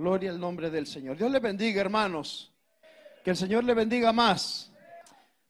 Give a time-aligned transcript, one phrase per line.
[0.00, 1.18] Gloria al nombre del Señor.
[1.18, 2.50] Dios le bendiga, hermanos.
[3.22, 4.72] Que el Señor le bendiga más.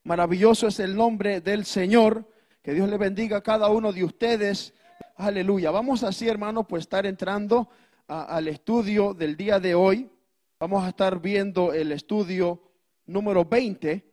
[0.02, 2.28] Maravilloso es el nombre del Señor.
[2.60, 4.74] Que Dios le bendiga a cada uno de ustedes.
[5.14, 5.70] Aleluya.
[5.70, 7.68] Vamos así, hermanos, pues estar entrando
[8.08, 10.10] al estudio del día de hoy.
[10.58, 12.60] Vamos a estar viendo el estudio
[13.06, 14.04] número 20,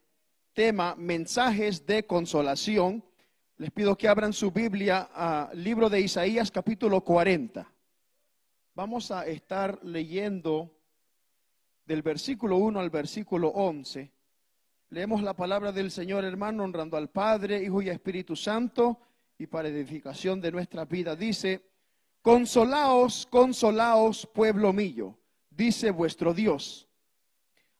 [0.54, 3.04] tema mensajes de consolación.
[3.57, 7.73] Les pido que abran su Biblia al libro de Isaías capítulo 40.
[8.77, 10.71] Vamos a estar leyendo
[11.83, 14.13] del versículo 1 al versículo 11.
[14.91, 18.99] Leemos la palabra del Señor hermano, honrando al Padre, Hijo y Espíritu Santo,
[19.39, 21.15] y para edificación de nuestra vida.
[21.15, 21.71] Dice,
[22.21, 25.18] consolaos, consolaos, pueblo mío,
[25.49, 26.87] dice vuestro Dios.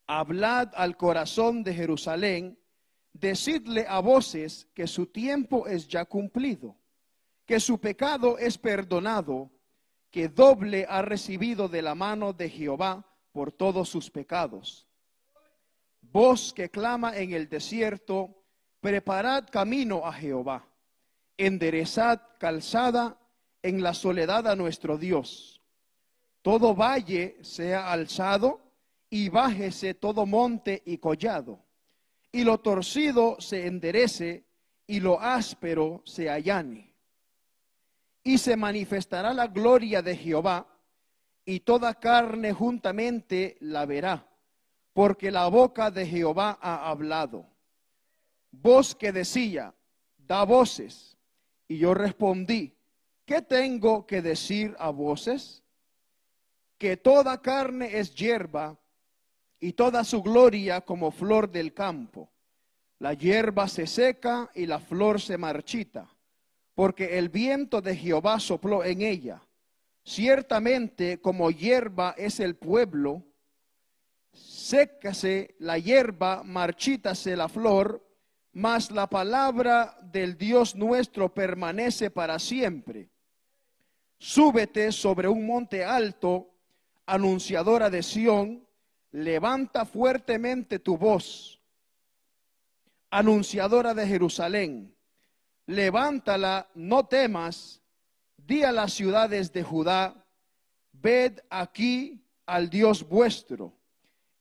[0.07, 2.57] Hablad al corazón de Jerusalén,
[3.13, 6.75] decidle a voces que su tiempo es ya cumplido,
[7.45, 9.52] que su pecado es perdonado
[10.11, 14.88] que doble ha recibido de la mano de Jehová por todos sus pecados.
[16.02, 18.44] Voz que clama en el desierto,
[18.80, 20.67] preparad camino a Jehová,
[21.38, 23.19] enderezad calzada
[23.61, 25.61] en la soledad a nuestro Dios.
[26.41, 28.61] Todo valle sea alzado
[29.09, 31.66] y bájese todo monte y collado,
[32.31, 34.45] y lo torcido se enderece
[34.85, 36.86] y lo áspero se allane
[38.28, 40.67] y se manifestará la gloria de Jehová,
[41.45, 44.28] y toda carne juntamente la verá,
[44.92, 47.45] porque la boca de Jehová ha hablado.
[48.52, 49.73] Voz que decía,
[50.17, 51.16] da voces.
[51.69, 52.75] Y yo respondí,
[53.23, 55.64] ¿qué tengo que decir a voces?
[56.78, 58.78] Que toda carne es hierba
[59.58, 62.30] y toda su gloria como flor del campo.
[63.00, 66.09] La hierba se seca y la flor se marchita
[66.78, 69.42] porque el viento de Jehová sopló en ella.
[70.03, 73.23] Ciertamente como hierba es el pueblo,
[74.31, 78.08] sécase la hierba, marchítase la flor,
[78.53, 83.09] mas la palabra del Dios nuestro permanece para siempre.
[84.19, 86.53] Súbete sobre un monte alto,
[87.07, 88.68] anunciadora de Sión,
[89.13, 91.59] levanta fuertemente tu voz,
[93.09, 94.97] anunciadora de Jerusalén
[95.67, 97.81] levántala, no temas,
[98.38, 100.25] di a las ciudades de Judá,
[100.94, 103.73] ved aquí al Dios vuestro.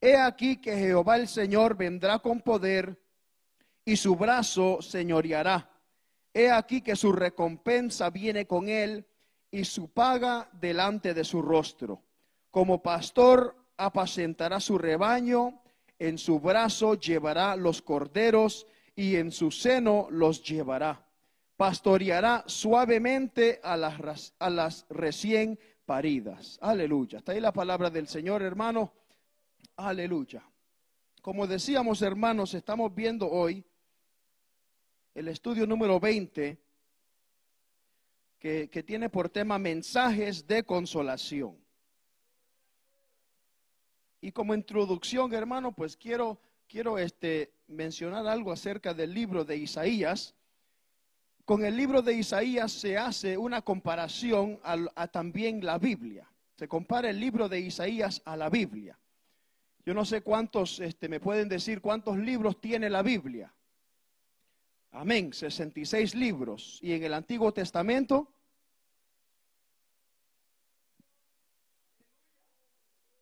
[0.00, 2.98] He aquí que Jehová el Señor vendrá con poder
[3.84, 5.70] y su brazo señoreará.
[6.32, 9.06] He aquí que su recompensa viene con él
[9.50, 12.02] y su paga delante de su rostro.
[12.50, 15.62] Como pastor apacentará su rebaño,
[15.98, 21.05] en su brazo llevará los corderos y en su seno los llevará
[21.56, 26.58] pastoreará suavemente a las, a las recién paridas.
[26.60, 27.18] Aleluya.
[27.18, 28.92] Está ahí la palabra del Señor, hermano.
[29.76, 30.42] Aleluya.
[31.22, 33.64] Como decíamos, hermanos, estamos viendo hoy
[35.14, 36.58] el estudio número 20
[38.38, 41.56] que, que tiene por tema mensajes de consolación.
[44.20, 50.34] Y como introducción, hermano, pues quiero, quiero este, mencionar algo acerca del libro de Isaías
[51.46, 56.28] con el libro de Isaías se hace una comparación a, también la Biblia.
[56.56, 58.98] Se compara el libro de Isaías a la Biblia.
[59.84, 63.54] Yo no sé cuántos este, me pueden decir cuántos libros tiene la Biblia.
[64.90, 66.80] Amén, 66 libros.
[66.82, 68.28] Y en el Antiguo Testamento,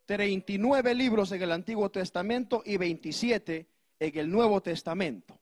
[0.06, 3.68] 39 libros en el Antiguo Testamento y 27
[4.00, 5.38] en el Nuevo Testamento.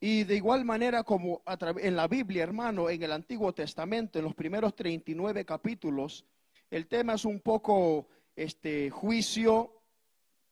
[0.00, 1.42] Y de igual manera como
[1.80, 6.24] en la Biblia, hermano, en el Antiguo Testamento, en los primeros 39 capítulos,
[6.70, 8.06] el tema es un poco
[8.36, 9.72] este juicio,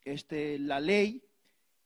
[0.04, 1.22] este la ley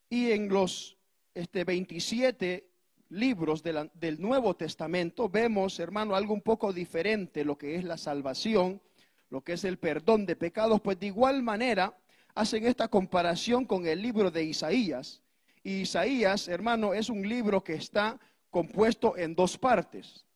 [0.09, 0.97] y en los
[1.35, 2.67] este 27
[3.11, 8.81] libros del Nuevo Testamento vemos, hermano, algo un poco diferente, lo que es la salvación,
[9.29, 11.95] lo que es el perdón de pecados, pues de igual manera
[12.35, 15.23] hacen esta comparación con el libro de Isaías
[15.63, 18.19] Isaías, hermano, es un libro que está
[18.51, 20.27] compuesto en dos partes.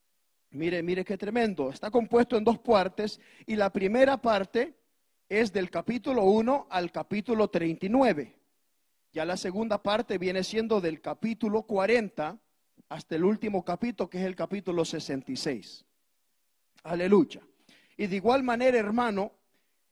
[0.51, 1.71] Mire, mire qué tremendo.
[1.71, 4.75] Está compuesto en dos partes y la primera parte
[5.29, 8.37] es del capítulo 1 al capítulo 39.
[9.13, 12.39] Ya la segunda parte viene siendo del capítulo 40
[12.89, 15.85] hasta el último capítulo, que es el capítulo 66.
[16.85, 17.41] Aleluya.
[17.97, 19.33] Y de igual manera, hermano,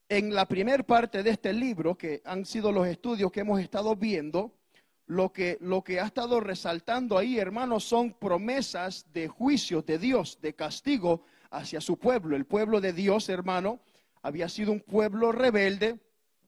[0.08, 3.96] en la primera parte de este libro, que han sido los estudios que hemos estado
[3.96, 4.52] viendo,
[5.12, 10.38] lo que, lo que ha estado resaltando ahí, hermanos, son promesas de juicio de Dios,
[10.40, 12.34] de castigo hacia su pueblo.
[12.34, 13.80] El pueblo de Dios, hermano,
[14.22, 15.98] había sido un pueblo rebelde,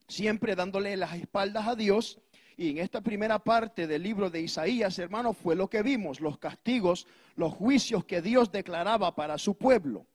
[0.08, 2.18] siempre dándole las espaldas a Dios.
[2.56, 6.38] Y en esta primera parte del libro de Isaías, hermano, fue lo que vimos, los
[6.38, 7.06] castigos,
[7.36, 10.06] los juicios que Dios declaraba para su pueblo.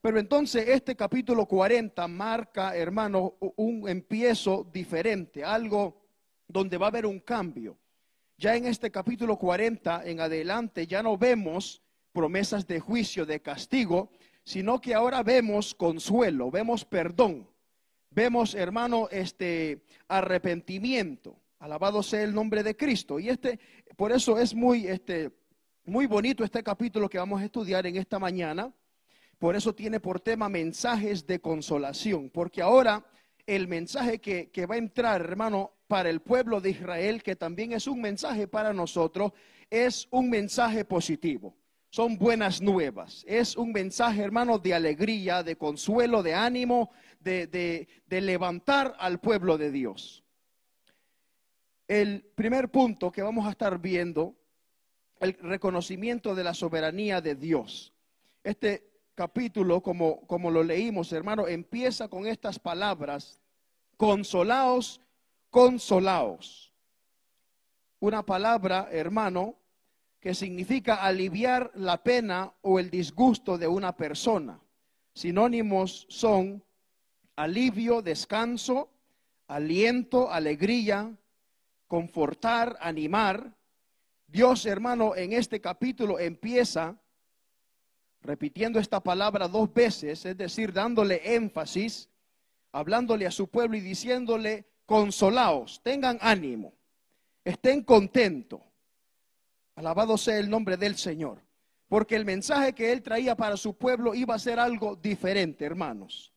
[0.00, 6.00] Pero entonces este capítulo 40 marca, hermano, un empiezo diferente, algo
[6.48, 7.76] donde va a haber un cambio.
[8.42, 11.80] Ya en este capítulo 40 en adelante ya no vemos
[12.10, 14.10] promesas de juicio, de castigo,
[14.42, 17.48] sino que ahora vemos consuelo, vemos perdón,
[18.10, 21.38] vemos, hermano, este arrepentimiento.
[21.60, 23.20] Alabado sea el nombre de Cristo.
[23.20, 23.60] Y este,
[23.96, 25.30] por eso es muy, este,
[25.84, 28.72] muy bonito este capítulo que vamos a estudiar en esta mañana.
[29.38, 33.06] Por eso tiene por tema mensajes de consolación, porque ahora
[33.46, 37.72] el mensaje que, que va a entrar, hermano, para el pueblo de Israel, que también
[37.72, 39.32] es un mensaje para nosotros,
[39.70, 41.54] es un mensaje positivo
[41.92, 43.22] son buenas nuevas.
[43.28, 46.90] Es un mensaje, hermano, de alegría, de consuelo, de ánimo,
[47.20, 50.24] de, levantar al pueblo de Dios.
[51.86, 54.34] El primer punto que vamos a estar viendo,
[55.20, 57.92] el reconocimiento de la soberanía de Dios.
[58.42, 63.38] Este capítulo, como, como lo leímos, hermano, empieza con estas palabras,
[63.96, 65.00] consolaos,
[65.50, 66.72] consolaos.
[68.00, 69.56] Una palabra, hermano,
[70.20, 74.60] que significa aliviar la pena o el disgusto de una persona.
[75.14, 76.64] Sinónimos son
[77.36, 78.88] alivio, descanso,
[79.48, 81.12] aliento, alegría,
[81.86, 83.52] confortar, animar.
[84.26, 86.96] Dios, hermano, en este capítulo empieza
[88.22, 92.08] repitiendo esta palabra dos veces, es decir, dándole énfasis,
[92.72, 96.72] hablándole a su pueblo y diciéndole, consolaos, tengan ánimo,
[97.44, 98.60] estén contentos
[99.74, 101.40] Alabado sea el nombre del Señor.
[101.88, 106.32] Porque el mensaje que él traía para su pueblo iba a ser algo diferente, hermanos.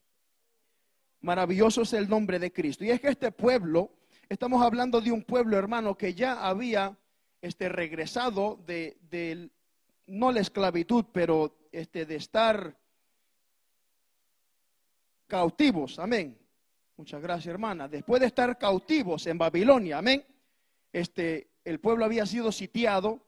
[1.22, 2.84] Maravilloso es el nombre de Cristo.
[2.84, 3.92] Y es que este pueblo,
[4.30, 6.98] estamos hablando de un pueblo, hermano, que ya había
[7.42, 9.50] este, regresado de,
[10.08, 12.74] no la esclavitud, pero este, de estar
[15.28, 16.00] cautivos.
[16.00, 16.38] Amén.
[16.96, 17.90] Muchas gracias, hermana.
[17.90, 20.26] Después de estar cautivos en Babilonia, amén.
[20.94, 23.20] Este, el pueblo había sido sitiado,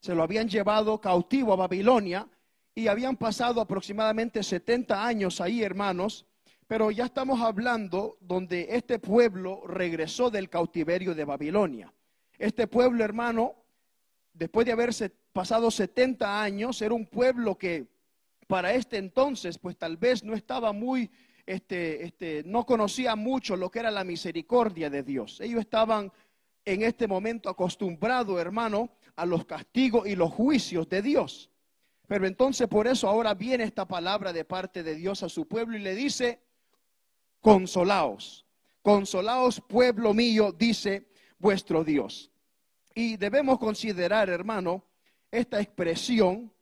[0.00, 2.28] se lo habían llevado cautivo a Babilonia
[2.74, 6.26] y habían pasado aproximadamente 70 años ahí, hermanos,
[6.66, 11.92] pero ya estamos hablando donde este pueblo regresó del cautiverio de Babilonia.
[12.36, 13.54] Este pueblo, hermano,
[14.32, 17.86] después de haberse pasado 70 años, era un pueblo que
[18.46, 21.10] para este entonces, pues tal vez no estaba muy,
[21.46, 25.40] este, este, no conocía mucho lo que era la misericordia de Dios.
[25.40, 26.12] Ellos estaban
[26.64, 31.50] en este momento acostumbrado, hermano, a los castigos y los juicios de Dios.
[32.08, 35.76] Pero entonces por eso ahora viene esta palabra de parte de Dios a su pueblo
[35.76, 36.40] y le dice,
[37.40, 38.46] consolaos,
[38.82, 41.06] consolaos pueblo mío, dice
[41.38, 42.32] vuestro Dios.
[42.94, 44.89] Y debemos considerar, hermano,
[45.30, 46.52] esta expresión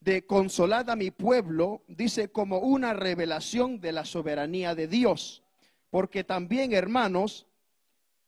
[0.00, 5.42] de consolar a mi pueblo, dice como una revelación de la soberanía de Dios.
[5.90, 7.46] Porque también, hermanos,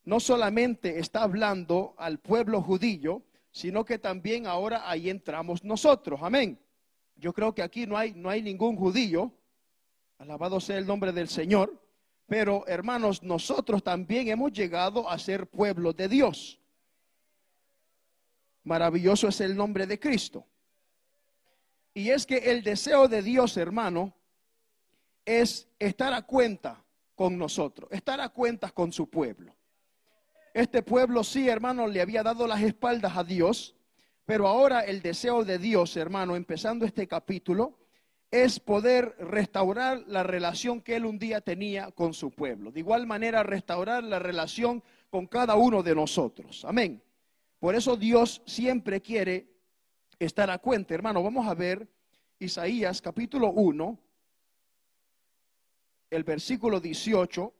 [0.04, 6.20] no solamente está hablando al pueblo judío, sino que también ahora ahí entramos nosotros.
[6.22, 6.58] Amén.
[7.16, 9.32] Yo creo que aquí no hay, no hay ningún judío,
[10.18, 11.82] alabado sea el nombre del Señor,
[12.26, 16.58] pero hermanos, nosotros también hemos llegado a ser pueblo de Dios.
[18.66, 20.44] Maravilloso es el nombre de Cristo.
[21.94, 24.12] Y es que el deseo de Dios, hermano,
[25.24, 29.54] es estar a cuenta con nosotros, estar a cuentas con su pueblo.
[30.52, 33.76] Este pueblo sí, hermano, le había dado las espaldas a Dios,
[34.24, 37.78] pero ahora el deseo de Dios, hermano, empezando este capítulo,
[38.32, 42.72] es poder restaurar la relación que él un día tenía con su pueblo.
[42.72, 46.64] De igual manera, restaurar la relación con cada uno de nosotros.
[46.64, 47.00] Amén.
[47.58, 49.48] Por eso Dios siempre quiere
[50.18, 50.94] estar a cuenta.
[50.94, 51.88] Hermano, vamos a ver
[52.38, 53.98] Isaías capítulo 1,
[56.10, 57.52] el versículo 18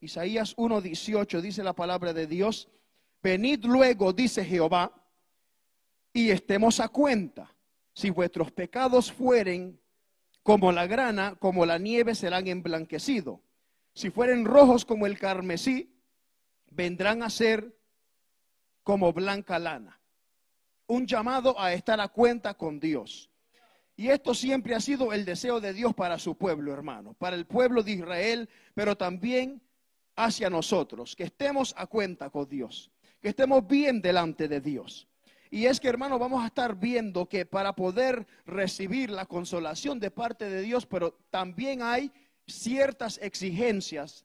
[0.00, 2.68] Isaías 1:18 dice la palabra de Dios,
[3.22, 4.92] venid luego, dice Jehová,
[6.12, 7.54] y estemos a cuenta.
[7.92, 9.78] Si vuestros pecados fueren
[10.42, 13.40] como la grana, como la nieve serán emblanquecidos.
[13.92, 15.94] Si fueren rojos como el carmesí,
[16.70, 17.76] vendrán a ser
[18.82, 20.00] como blanca lana.
[20.86, 23.30] Un llamado a estar a cuenta con Dios.
[23.96, 27.46] Y esto siempre ha sido el deseo de Dios para su pueblo, hermano, para el
[27.46, 29.60] pueblo de Israel, pero también
[30.16, 35.06] hacia nosotros, que estemos a cuenta con Dios, que estemos bien delante de Dios.
[35.50, 40.10] Y es que, hermano, vamos a estar viendo que para poder recibir la consolación de
[40.10, 42.12] parte de Dios, pero también hay
[42.46, 44.24] ciertas exigencias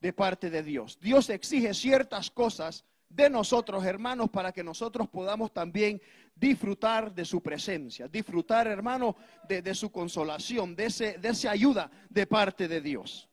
[0.00, 0.98] de parte de Dios.
[1.00, 6.02] Dios exige ciertas cosas de nosotros, hermanos, para que nosotros podamos también
[6.34, 9.16] disfrutar de su presencia, disfrutar, hermano,
[9.48, 13.28] de, su consolación, de, ese, de esa ayuda de parte de Dios.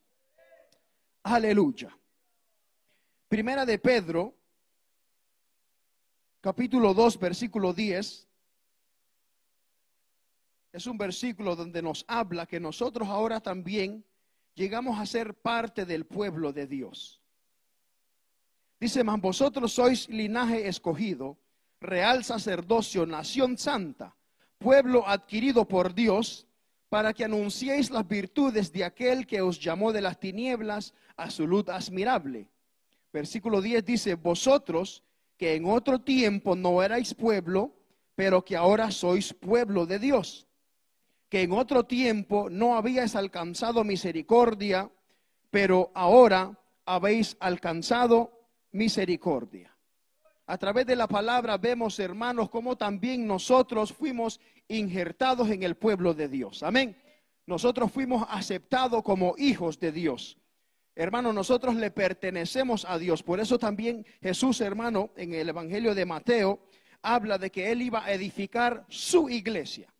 [1.23, 1.97] Aleluya.
[3.27, 4.35] Primera de Pedro,
[6.41, 8.27] capítulo 2, versículo 10.
[10.73, 14.05] Es un versículo donde nos habla que nosotros ahora también
[14.53, 17.20] llegamos a ser parte del pueblo de Dios.
[18.81, 21.38] Dice, mas vosotros sois linaje escogido,
[21.79, 24.15] real sacerdocio, nación santa,
[24.57, 26.47] pueblo adquirido por Dios,
[26.89, 31.45] para que anunciéis las virtudes de aquel que os llamó de las tinieblas a su
[31.45, 32.50] luz admirable.
[33.13, 35.03] Versículo 10 dice, vosotros
[35.38, 37.75] que en otro tiempo no erais pueblo,
[38.15, 40.47] pero que ahora sois pueblo de Dios,
[41.29, 44.89] que en otro tiempo no habíais alcanzado misericordia,
[45.51, 48.40] pero ahora habéis alcanzado
[48.71, 49.75] misericordia.
[50.47, 56.13] A través de la palabra vemos, hermanos, cómo también nosotros fuimos injertados en el pueblo
[56.13, 56.63] de Dios.
[56.63, 56.97] Amén.
[57.45, 60.37] Nosotros fuimos aceptados como hijos de Dios.
[60.95, 63.23] Hermano, nosotros le pertenecemos a Dios.
[63.23, 66.59] Por eso también Jesús, hermano, en el Evangelio de Mateo,
[67.01, 69.93] habla de que Él iba a edificar su iglesia.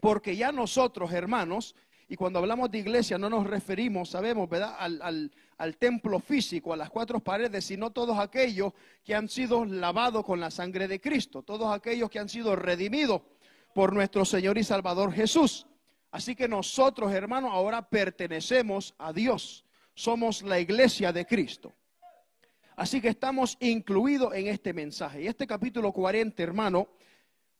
[0.00, 1.74] Porque ya nosotros, hermanos,
[2.10, 6.88] y cuando hablamos de iglesia no nos referimos, sabemos, ¿verdad?, al, templo físico, a las
[6.88, 8.72] cuatro paredes, sino todos aquellos
[9.04, 13.20] que han sido lavados con la sangre de Cristo, todos aquellos que han sido redimidos
[13.74, 15.66] por nuestro Señor y Salvador Jesús.
[16.10, 19.66] Así que nosotros, hermanos, ahora pertenecemos a Dios.
[19.94, 21.74] Somos la iglesia de Cristo.
[22.74, 25.22] Así que estamos incluidos en este mensaje.
[25.22, 26.88] Y este capítulo 40, hermano,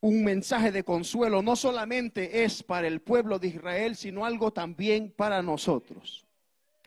[0.00, 5.12] un mensaje de consuelo no solamente es para el pueblo de Israel, sino algo también
[5.16, 6.24] para nosotros.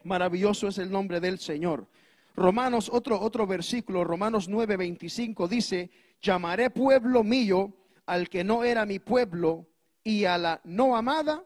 [0.03, 1.87] Maravilloso es el nombre del Señor.
[2.35, 5.91] Romanos, otro, otro versículo, Romanos 9:25 dice,
[6.21, 7.73] llamaré pueblo mío
[8.05, 9.67] al que no era mi pueblo
[10.03, 11.43] y a la no amada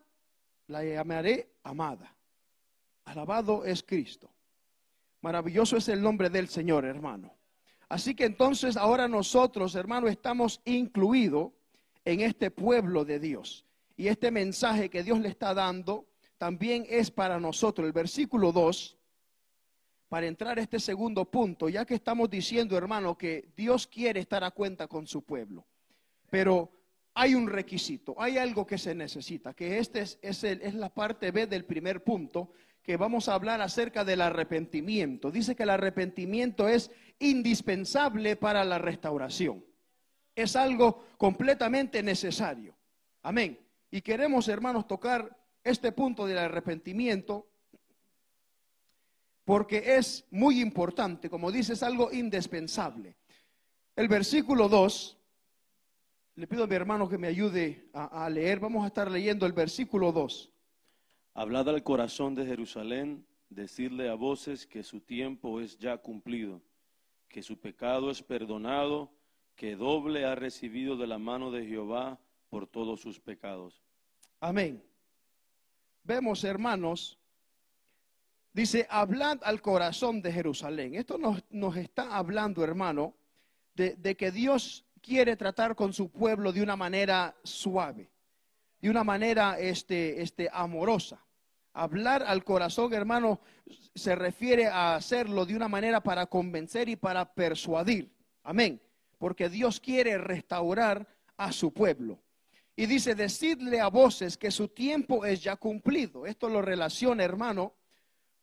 [0.68, 2.16] la llamaré amada.
[3.06, 4.32] Alabado es Cristo.
[5.22, 7.35] Maravilloso es el nombre del Señor, hermano.
[7.96, 11.54] Así que entonces ahora nosotros, hermano, estamos incluidos
[12.04, 13.64] en este pueblo de Dios.
[13.96, 16.06] Y este mensaje que Dios le está dando
[16.38, 17.88] también es para nosotros.
[17.88, 18.98] El versículo 2,
[20.10, 24.44] para entrar a este segundo punto, ya que estamos diciendo, hermano, que Dios quiere estar
[24.44, 25.66] a cuenta con su pueblo.
[26.30, 26.70] Pero
[27.14, 31.32] hay un requisito, hay algo que se necesita, que este es, es, es la parte
[31.32, 32.52] B del primer punto,
[32.84, 35.32] que vamos a hablar acerca del arrepentimiento.
[35.32, 39.64] Dice que el arrepentimiento es indispensable para la restauración.
[40.36, 42.76] Es algo completamente necesario.
[43.22, 43.60] Amén.
[43.92, 47.48] Y queremos, hermanos, tocar este punto del arrepentimiento
[49.46, 53.16] porque es muy importante, como dice, es algo indispensable.
[53.96, 55.18] El versículo 2,
[56.36, 59.54] le pido a mi hermano que me ayude a, leer, vamos a estar leyendo el
[59.54, 60.52] versículo 2.
[61.36, 66.62] Hablad al corazón de Jerusalén, decirle a voces que su tiempo es ya cumplido,
[67.30, 69.12] que su pecado es perdonado,
[69.56, 73.82] que doble ha recibido de la mano de Jehová por todos sus pecados.
[74.40, 74.84] Amén.
[76.04, 77.18] Vemos, hermanos,
[78.54, 80.96] dice, hablad al corazón de Jerusalén.
[80.96, 83.16] Esto nos, nos está hablando, hermano,
[83.74, 88.10] de, de que Dios quiere tratar con su pueblo de una manera suave,
[88.80, 91.25] de una manera este, este, amorosa.
[91.78, 93.42] Hablar al corazón, hermano,
[93.94, 98.10] se refiere a hacerlo de una manera para convencer y para persuadir.
[98.44, 98.82] Amén.
[99.18, 101.06] Porque Dios quiere restaurar
[101.36, 102.18] a su pueblo.
[102.78, 106.26] Y dice, decidle a voces que su tiempo es ya cumplido.
[106.26, 107.74] Esto lo relaciona, hermano,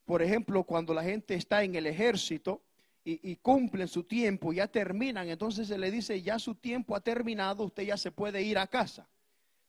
[0.04, 2.60] por ejemplo, cuando la gente está en el ejército
[3.02, 7.00] y, y cumplen su tiempo, ya terminan, entonces se le dice, ya su tiempo ha
[7.00, 9.08] terminado, usted ya se puede ir a casa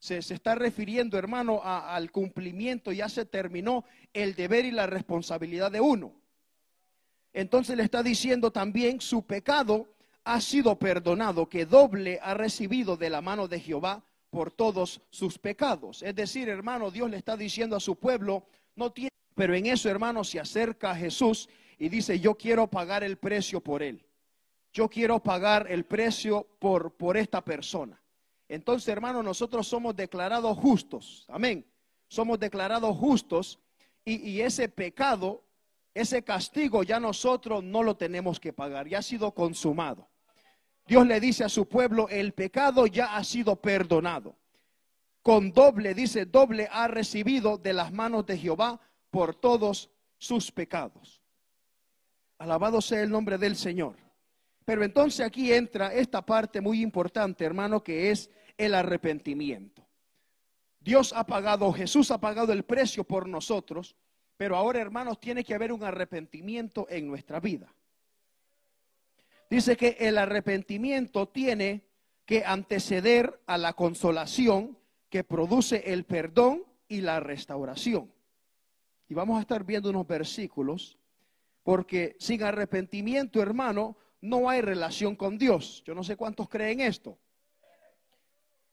[0.03, 5.79] se, está refiriendo, hermano, al cumplimiento, ya se terminó el deber y la responsabilidad de
[5.79, 6.11] uno.
[7.31, 9.87] Entonces le está diciendo también, su pecado
[10.25, 15.39] ha sido perdonado, que doble ha recibido de la mano de Jehová por todos sus
[15.39, 16.03] pecados.
[16.03, 18.45] Es decir, hermano, Dios le está diciendo a su pueblo,
[18.75, 21.47] no tiene, pero en eso, hermano, se acerca a Jesús
[21.79, 24.05] y dice, yo quiero pagar el precio por él.
[24.73, 28.02] Yo quiero pagar el precio por, por esta persona.
[28.47, 31.25] Entonces, hermano, nosotros somos declarados justos.
[31.29, 31.65] Amén.
[32.07, 33.59] Somos declarados justos
[34.05, 35.43] y, ese pecado,
[35.93, 40.09] ese castigo ya nosotros no lo tenemos que pagar, ya ha sido consumado.
[40.85, 44.35] Dios le dice a su pueblo, el pecado ya ha sido perdonado.
[45.21, 51.21] Con doble, dice, doble ha recibido de las manos de Jehová por todos sus pecados.
[52.37, 54.02] Alabado sea el nombre del Señor.
[54.65, 59.85] Pero entonces aquí entra esta parte muy importante, hermano, que es el arrepentimiento.
[60.79, 63.95] Dios ha pagado, Jesús ha pagado el precio por nosotros,
[64.37, 67.73] pero ahora, hermanos, tiene que haber un arrepentimiento en nuestra vida.
[69.49, 71.85] Dice que el arrepentimiento tiene
[72.25, 74.77] que anteceder a la consolación
[75.09, 78.11] que produce el perdón y la restauración.
[79.07, 80.97] Y vamos a estar viendo unos versículos,
[81.63, 85.83] porque sin arrepentimiento, hermano, no hay relación con Dios.
[85.85, 87.19] Yo no sé cuántos creen esto.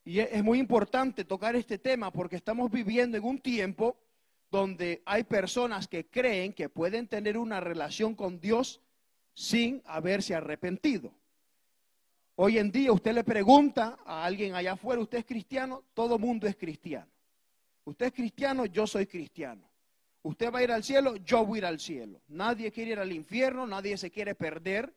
[0.04, 3.98] Y es muy importante tocar este tema porque estamos viviendo en un tiempo
[4.48, 8.80] donde hay personas que creen que pueden tener una relación con Dios
[9.34, 11.12] sin haberse arrepentido.
[12.36, 15.82] Hoy en día usted le pregunta a alguien allá afuera, ¿usted es cristiano?
[15.94, 17.10] Todo mundo es cristiano.
[17.84, 19.68] Usted es cristiano, yo soy cristiano.
[20.22, 22.22] Usted va a ir al cielo, yo voy a ir al cielo.
[22.28, 24.94] Nadie quiere ir al infierno, nadie se quiere perder.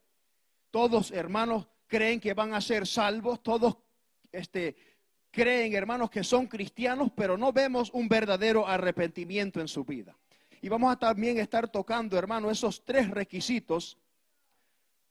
[0.73, 3.77] Todos hermanos creen que van a ser salvos, todos
[4.31, 4.75] este,
[5.29, 10.17] creen hermanos que son cristianos, pero no vemos un verdadero arrepentimiento en su vida.
[10.63, 13.99] Y vamos a también estar tocando, hermano, esos tres requisitos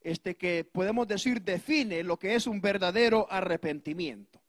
[0.00, 4.42] este, que podemos decir define lo que es un verdadero arrepentimiento.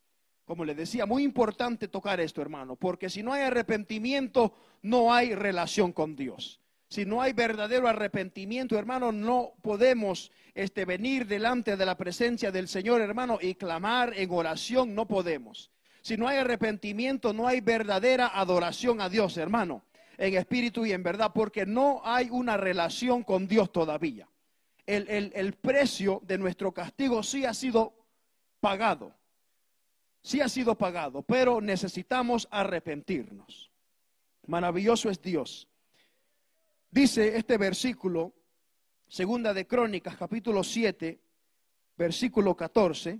[0.46, 5.36] Como le decía, muy importante tocar esto, hermano, porque si no hay arrepentimiento, no hay
[5.36, 6.62] relación con Dios.
[6.93, 12.67] Si no hay verdadero arrepentimiento, hermano, no podemos este, venir delante de la presencia del
[12.67, 15.71] Señor, hermano, y clamar en oración, no podemos.
[16.01, 19.83] Si no hay arrepentimiento, no hay verdadera adoración a Dios, hermano,
[20.17, 24.27] en espíritu y en verdad, porque no hay una relación con Dios todavía
[24.85, 27.93] el, precio de nuestro castigo sí ha sido
[28.59, 29.13] pagado.
[30.21, 33.69] Sí ha sido pagado, pero necesitamos arrepentirnos.
[34.47, 35.67] Maravilloso es Dios.
[36.93, 38.35] Dice este versículo,
[39.07, 41.19] segunda de Crónicas, capítulo 7,
[41.97, 43.19] versículo 14.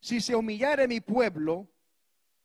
[0.00, 1.66] Si se humillare mi pueblo,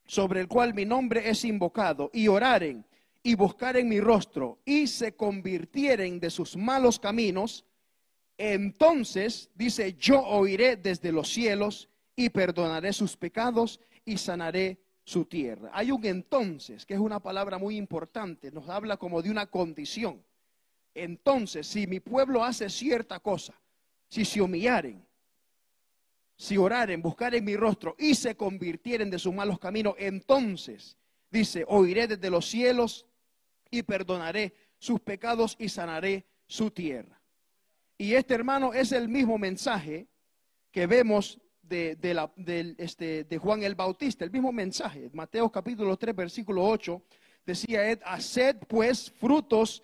[0.06, 2.86] sobre el cual mi nombre es invocado, y oraren
[3.22, 7.66] y buscaren mi rostro y se convirtieren de sus malos caminos,
[8.38, 15.70] entonces, dice, yo oiré desde los cielos y perdonaré sus pecados y sanaré su tierra.
[15.72, 20.22] Hay un entonces, que es una palabra muy importante, nos habla como de una condición.
[20.94, 23.54] Entonces, si mi pueblo hace cierta cosa,
[24.10, 25.02] si se humillaren,
[26.36, 30.98] si oraren, buscaren mi rostro y se convirtieren de sus malos caminos, entonces,
[31.32, 33.06] dice, oiré desde los cielos
[33.72, 37.18] y perdonaré sus pecados y sanaré su tierra.
[37.98, 40.10] Y este hermano es el mismo mensaje
[40.70, 45.10] que vemos de, este, de Juan el Bautista, el mismo mensaje.
[45.14, 47.02] Mateo capítulo 3, versículo 8,
[47.46, 49.84] decía, Ed, haced pues frutos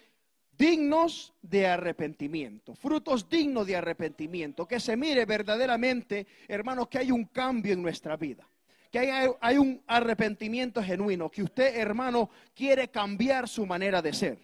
[0.58, 7.26] dignos de arrepentimiento, frutos dignos de arrepentimiento, que se mire verdaderamente, hermanos, que hay un
[7.26, 8.48] cambio en nuestra vida
[8.94, 9.00] que
[9.42, 14.38] hay, un arrepentimiento genuino, que usted, hermano, quiere cambiar su manera de ser.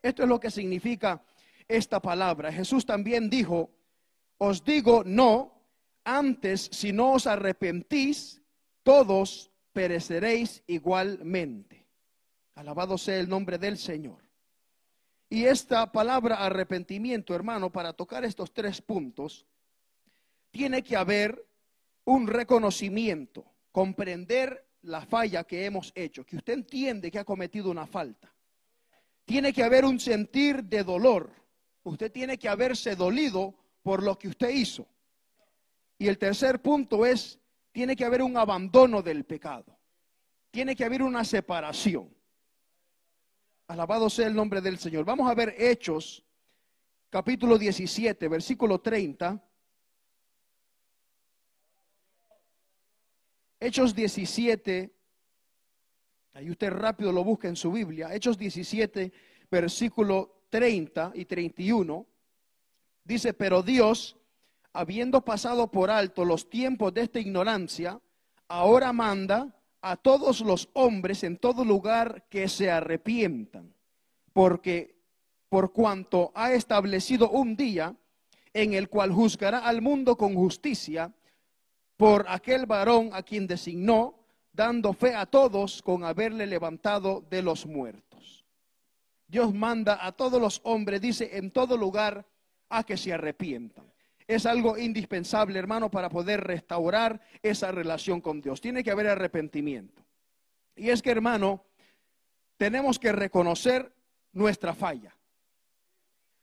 [0.00, 1.20] Esto es lo que significa
[1.66, 2.52] esta palabra.
[2.52, 3.68] Jesús también dijo,
[4.38, 5.59] os digo no,
[6.18, 8.42] antes si no os arrepentís,
[8.82, 11.86] todos pereceréis igualmente.
[12.54, 14.22] Alabado sea el nombre del Señor.
[15.28, 19.46] Y esta palabra arrepentimiento, hermano, para tocar estos tres puntos,
[20.50, 21.46] tiene que haber
[22.04, 27.86] un reconocimiento, comprender la falla que hemos hecho, que usted entiende que ha cometido una
[27.86, 28.34] falta.
[29.24, 31.30] Tiene que haber un sentir de dolor.
[31.84, 34.88] Usted tiene que haberse dolido por lo que usted hizo.
[36.00, 37.38] Y el tercer punto es,
[37.70, 39.78] tiene que haber un abandono del pecado.
[40.50, 42.12] Tiene que haber una separación.
[43.68, 45.04] Alabado sea el nombre del Señor.
[45.04, 46.24] Vamos a ver Hechos,
[47.10, 49.40] capítulo 17, versículo 30
[53.62, 54.90] Hechos 17,
[56.32, 59.12] ahí usted rápido lo busca en su Biblia, Hechos 17,
[59.50, 62.06] versículo 30 y 31,
[63.04, 64.16] dice, pero Dios,
[64.72, 68.00] habiendo pasado por alto los tiempos de esta ignorancia,
[68.48, 73.74] ahora manda a todos los hombres en todo lugar que se arrepientan,
[74.32, 74.96] porque
[75.48, 77.96] por cuanto ha establecido un día
[78.52, 81.12] en el cual juzgará al mundo con justicia,
[81.96, 84.14] por aquel varón a quien designó,
[84.52, 88.44] dando fe a todos con haberle levantado de los muertos.
[89.28, 92.26] Dios manda a todos los hombres, dice, en todo lugar,
[92.68, 93.89] a que se arrepientan.
[94.30, 98.60] Es algo indispensable, hermano, para poder restaurar esa relación con Dios.
[98.60, 100.04] Tiene que haber arrepentimiento.
[100.76, 101.64] Y es que, hermano,
[102.56, 103.92] tenemos que reconocer
[104.32, 105.16] nuestra falla.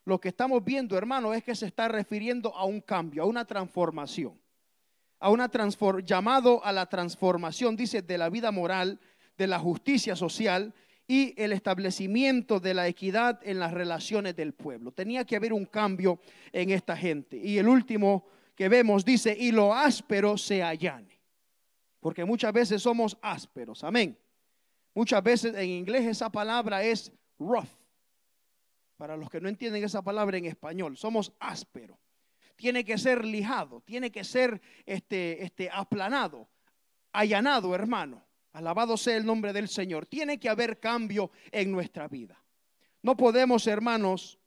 [0.04, 3.46] Lo que estamos viendo, hermano, es que se está refiriendo a un cambio, a una
[3.46, 4.38] transformación,
[5.22, 5.50] a una
[6.04, 9.00] llamado a la transformación, dice, de la vida moral,
[9.38, 10.74] de la justicia social
[11.08, 14.92] y el establecimiento de la equidad en las relaciones del pueblo.
[14.92, 16.20] Tenía que haber un cambio
[16.52, 17.38] en esta gente.
[17.38, 21.18] Y el último que vemos dice, y lo áspero se allane.
[22.02, 24.18] Porque muchas veces somos ásperos, amén.
[24.94, 27.70] Muchas veces en inglés esa palabra es rough.
[28.98, 31.98] Para los que no entienden esa palabra en español, somos ásperos.
[32.56, 36.50] Tiene que ser lijado, tiene que ser este, este, aplanado,
[37.14, 38.27] allanado, hermano.
[38.58, 40.08] Alabado sea el nombre del Señor.
[40.08, 42.42] Tiene que haber cambio en nuestra vida.
[43.04, 44.40] No podemos, hermanos,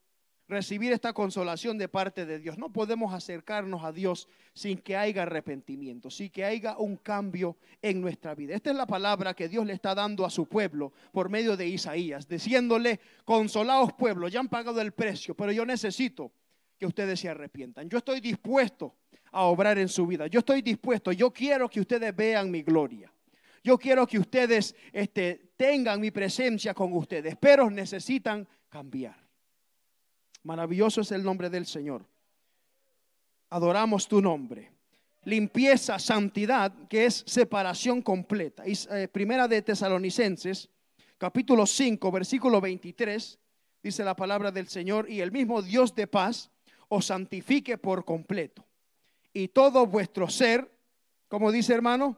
[0.49, 2.59] recibir esta consolación de parte de Dios.
[2.59, 8.01] No podemos acercarnos a Dios sin que haya arrepentimiento, sin que haya un cambio en
[8.01, 8.57] nuestra vida.
[8.57, 11.69] Esta es la palabra que Dios le está dando a su pueblo por medio de
[11.69, 16.33] Isaías, diciéndole, consolaos pueblo, ya han pagado el precio, pero yo necesito
[16.77, 17.89] que ustedes se arrepientan.
[17.89, 18.97] Yo estoy dispuesto
[19.31, 20.27] a obrar en su vida.
[20.27, 23.13] Yo estoy dispuesto, yo quiero que ustedes vean mi gloria.
[23.63, 29.17] Yo quiero que ustedes este, tengan mi presencia con ustedes, pero necesitan cambiar.
[30.43, 32.07] Maravilloso es el nombre del Señor.
[33.51, 34.73] Adoramos tu nombre.
[35.25, 38.65] Limpieza, santidad, que es separación completa.
[38.65, 40.71] Eh, primera de Tesalonicenses,
[41.19, 43.39] capítulo 5, versículo 23,
[43.83, 46.51] dice la palabra del Señor, y el mismo Dios de paz
[46.89, 48.67] os santifique por completo.
[49.35, 50.71] Y todo vuestro ser,
[51.29, 52.17] como dice hermano,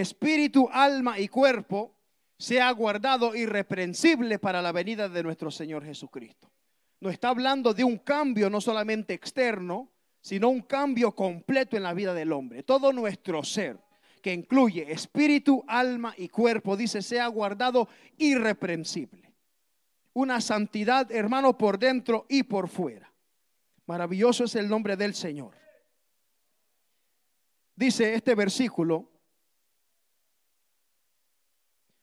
[0.00, 1.94] espíritu, alma y cuerpo
[2.38, 6.50] sea guardado irreprensible para la venida de nuestro Señor Jesucristo.
[7.00, 11.94] No está hablando de un cambio no solamente externo, sino un cambio completo en la
[11.94, 12.62] vida del hombre.
[12.62, 13.78] Todo nuestro ser,
[14.22, 19.32] que incluye espíritu, alma y cuerpo, dice, sea guardado irreprensible.
[20.14, 23.12] Una santidad, hermano, por dentro y por fuera.
[23.86, 25.54] Maravilloso es el nombre del Señor.
[27.74, 29.11] Dice este versículo,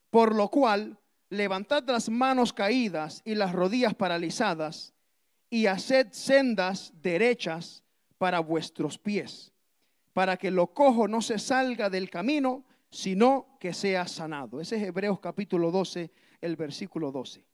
[0.09, 0.97] por lo cual,
[1.29, 4.93] levantad las manos caídas y las rodillas paralizadas,
[5.49, 7.83] y haced sendas derechas
[8.17, 9.51] para vuestros pies,
[10.13, 14.61] para que lo cojo no se salga del camino, sino que sea sanado.
[14.61, 17.45] Ese es Hebreos capítulo 12, el versículo 12.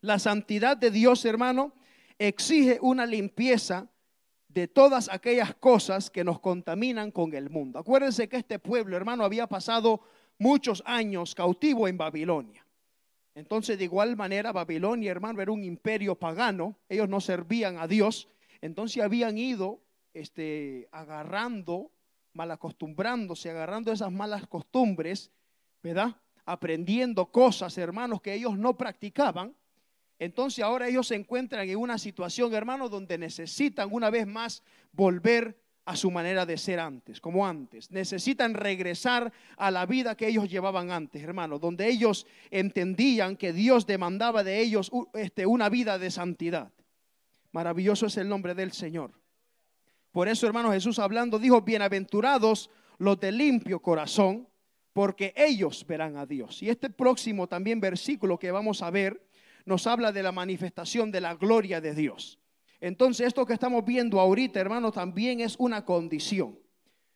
[0.00, 1.72] La santidad de Dios, hermano,
[2.18, 3.88] exige una limpieza
[4.48, 7.78] de todas aquellas cosas que nos contaminan con el mundo.
[7.78, 10.02] Acuérdense que este pueblo, hermano, había pasado
[10.38, 12.64] muchos años cautivo en Babilonia.
[13.34, 16.76] Entonces, de igual manera, Babilonia, hermano, era un imperio pagano.
[16.88, 18.28] Ellos no servían a Dios.
[18.60, 19.80] Entonces habían ido
[20.12, 21.90] este, agarrando,
[22.32, 25.32] malacostumbrándose, agarrando esas malas costumbres,
[25.82, 26.16] ¿verdad?
[26.44, 29.54] Aprendiendo cosas, hermanos, que ellos no practicaban.
[30.20, 35.58] Entonces ahora ellos se encuentran en una situación, hermanos, donde necesitan una vez más volver
[35.86, 37.90] a su manera de ser antes, como antes.
[37.90, 43.86] Necesitan regresar a la vida que ellos llevaban antes, hermanos, donde ellos entendían que Dios
[43.86, 46.72] demandaba de ellos este, una vida de santidad.
[47.52, 49.12] Maravilloso es el nombre del Señor.
[50.10, 54.48] Por eso, hermano Jesús hablando dijo, bienaventurados los de limpio corazón,
[54.92, 56.62] porque ellos verán a Dios.
[56.62, 59.20] Y este próximo también versículo que vamos a ver
[59.66, 62.38] nos habla de la manifestación de la gloria de Dios.
[62.84, 66.58] Entonces esto que estamos viendo ahorita, hermano, también es una condición.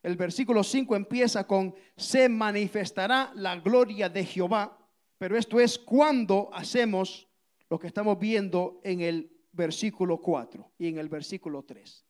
[0.03, 4.79] El versículo 5 empieza con, se manifestará la gloria de Jehová,
[5.19, 7.29] pero esto es cuando hacemos
[7.69, 12.03] lo que estamos viendo en el versículo 4 y en el versículo 3.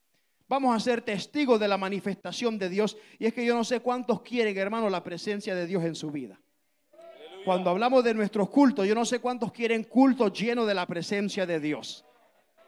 [0.47, 3.81] Vamos a ser testigos de la manifestación de Dios y es que yo no sé
[3.81, 6.41] cuántos quieren, hermano, la presencia de Dios en su vida.
[7.45, 11.45] Cuando hablamos de nuestros cultos, yo no sé cuántos quieren cultos llenos de la presencia
[11.45, 12.05] de Dios.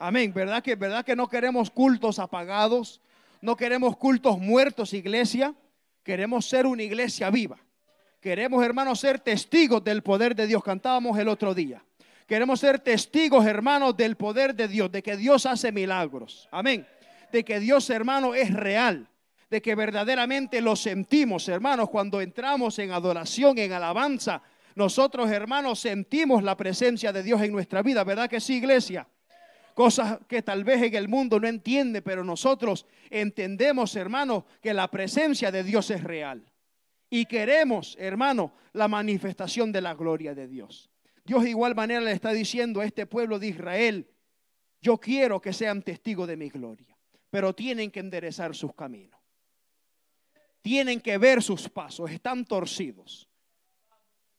[0.02, 0.32] Amén.
[0.32, 3.02] ¿Verdad que, ¿Verdad que no queremos cultos apagados?
[3.42, 5.54] No queremos cultos muertos, iglesia.
[6.02, 7.58] Queremos ser una iglesia viva.
[8.18, 10.64] Queremos, hermanos, ser testigos del poder de Dios.
[10.64, 11.84] Cantábamos el otro día.
[12.26, 16.48] Queremos ser testigos, hermanos, del poder de Dios, de que Dios hace milagros.
[16.50, 16.86] Amén.
[17.30, 19.06] De que Dios, hermano, es real.
[19.50, 24.40] De que verdaderamente lo sentimos, hermanos, cuando entramos en adoración, en alabanza.
[24.74, 28.02] Nosotros, hermanos, sentimos la presencia de Dios en nuestra vida.
[28.02, 29.06] ¿Verdad que sí, iglesia?
[29.80, 34.90] Cosas que tal vez en el mundo no entiende, pero nosotros entendemos, hermano, que la
[34.90, 36.44] presencia de Dios es real.
[37.08, 40.90] Y queremos, hermano, la manifestación de la gloria de Dios.
[41.24, 44.10] Dios de igual manera le está diciendo a este pueblo de Israel,
[44.82, 46.94] yo quiero que sean testigos de mi gloria,
[47.30, 49.18] pero tienen que enderezar sus caminos.
[50.60, 53.30] Tienen que ver sus pasos, están torcidos,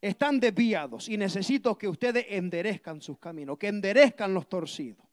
[0.01, 5.10] están desviados y necesito que ustedes enderezcan sus caminos, que enderezcan los torcidos.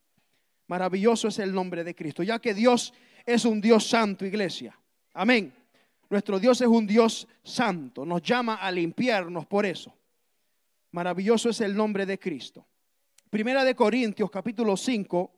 [0.69, 2.93] Maravilloso es el nombre de Cristo, ya que Dios
[3.25, 4.79] es un Dios santo, iglesia.
[5.15, 5.53] Amén.
[6.11, 9.95] Nuestro Dios es un Dios santo, nos llama a limpiarnos por eso.
[10.93, 12.67] Maravilloso es el nombre de Cristo.
[13.31, 15.31] Primera de Corintios capítulo 5,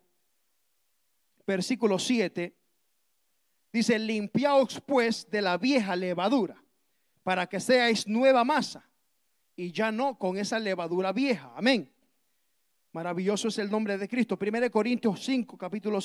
[1.47, 2.55] versículo 7,
[3.73, 6.63] dice, limpiaos pues de la vieja levadura,
[7.23, 8.89] para que seáis nueva masa,
[9.57, 11.53] y ya no con esa levadura vieja.
[11.57, 11.91] Amén.
[12.93, 14.37] Maravilloso es el nombre de Cristo.
[14.37, 16.01] Primera de Corintios 5, capítulo,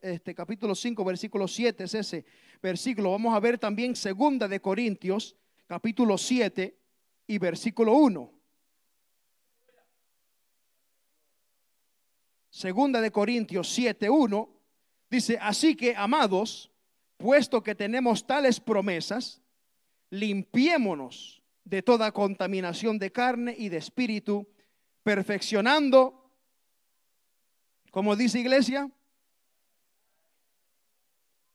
[0.00, 2.24] este, capítulo 5, versículo 7 es ese
[2.62, 3.10] versículo.
[3.10, 6.74] Vamos a ver también segunda de Corintios, capítulo 7
[7.26, 8.32] y versículo 1.
[12.48, 14.48] Segunda de Corintios 7:1
[15.10, 16.70] dice, así que amados,
[17.18, 19.42] puesto que tenemos tales promesas,
[20.08, 24.48] limpiémonos de toda contaminación de carne y de espíritu,
[25.02, 26.19] perfeccionando,
[27.90, 28.90] como dice iglesia,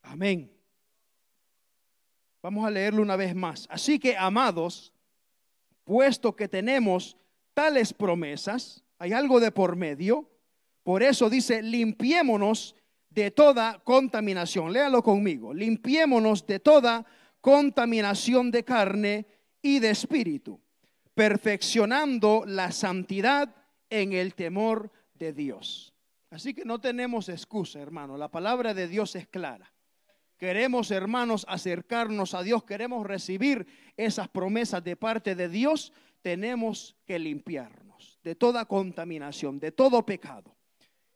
[0.02, 0.52] amén.
[2.42, 3.68] Vamos a leerlo una vez más.
[3.72, 4.94] Así que, amados,
[5.84, 7.18] puesto que tenemos
[7.54, 10.30] tales promesas, hay algo de por medio,
[10.84, 12.76] por eso dice, limpiémonos
[13.10, 14.72] de toda contaminación.
[14.72, 15.54] Léalo conmigo.
[15.54, 17.06] Limpiémonos de toda
[17.42, 19.26] contaminación de carne
[19.62, 20.60] y de espíritu,
[21.16, 23.56] perfeccionando la santidad
[23.90, 25.95] en el temor de Dios.
[26.36, 28.18] Así que no tenemos excusa, hermano.
[28.18, 29.72] La palabra de Dios es clara.
[30.38, 37.20] Queremos, hermanos, acercarnos a Dios, queremos recibir esas promesas de parte de Dios, tenemos que
[37.20, 40.54] limpiarnos de toda contaminación, de todo pecado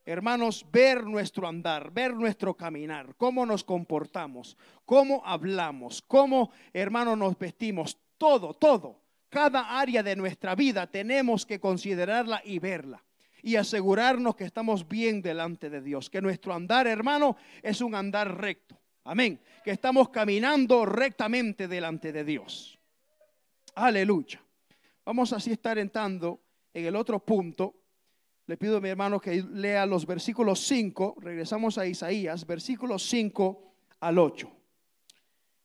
[0.06, 7.38] hermanos, ver nuestro andar, ver nuestro caminar, cómo nos comportamos, cómo hablamos, cómo, hermanos, nos
[7.38, 9.04] vestimos, todo, todo.
[9.30, 13.04] Cada área de nuestra vida tenemos que considerarla y verla
[13.44, 18.40] y asegurarnos que estamos bien delante de Dios, que nuestro andar, hermano, es un andar
[18.40, 18.78] recto.
[19.04, 19.40] Amén.
[19.64, 22.78] Que estamos caminando rectamente delante de Dios.
[23.76, 24.42] Aleluya.
[25.06, 26.42] Vamos así estar entrando
[26.74, 27.80] en el otro punto
[28.50, 33.76] le pido a mi hermano que lea los versículos 5, regresamos a Isaías, versículos 5
[34.00, 34.52] al 8.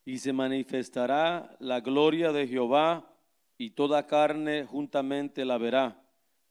[0.05, 3.11] Y se manifestará la gloria de Jehová
[3.57, 6.04] y toda carne juntamente la verá,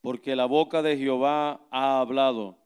[0.03, 2.57] porque la boca de Jehová ha hablado.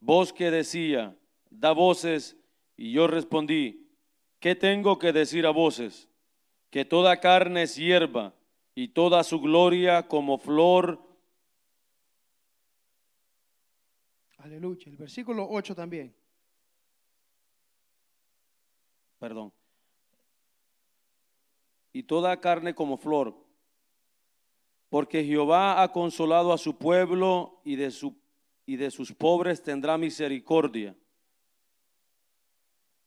[0.00, 1.16] Voz que decía,
[1.48, 2.36] da voces,
[2.76, 3.88] y yo respondí,
[4.38, 6.10] ¿qué tengo que decir a voces?
[6.68, 8.34] Que toda carne es hierba
[8.74, 11.00] y toda su gloria como flor
[14.36, 14.90] Aleluya.
[14.90, 16.12] El versículo 8 también.
[19.18, 19.52] Perdón.
[21.92, 23.41] Y toda carne como flor.
[24.92, 28.14] Porque Jehová ha consolado a su pueblo y de, su,
[28.66, 30.94] y de sus pobres tendrá misericordia.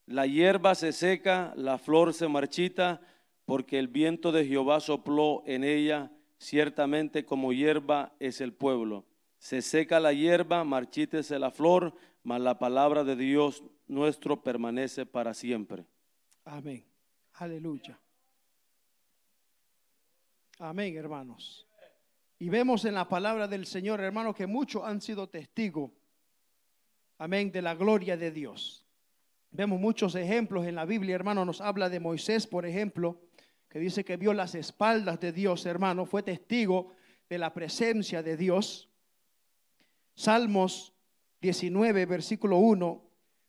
[0.06, 3.00] La hierba se seca, la flor se marchita,
[3.44, 9.04] porque el viento de Jehová sopló en ella, ciertamente como hierba es el pueblo.
[9.38, 11.94] Se seca la hierba, marchítese la flor,
[12.24, 15.86] mas la palabra de Dios nuestro permanece para siempre.
[16.44, 16.84] Amén.
[17.34, 17.96] Aleluya.
[20.58, 21.65] Amén, hermanos.
[22.38, 25.90] Y vemos en la palabra del Señor, hermanos, que muchos han sido testigos,
[27.18, 28.84] amén, de la gloria de Dios.
[29.50, 33.22] Vemos muchos ejemplos en la Biblia, hermano, nos habla de Moisés, por ejemplo,
[33.70, 36.92] que dice que vio las espaldas de Dios, hermano, fue testigo
[37.30, 38.90] de la presencia de Dios.
[40.14, 40.92] Salmos
[41.40, 43.02] 19, versículo 1,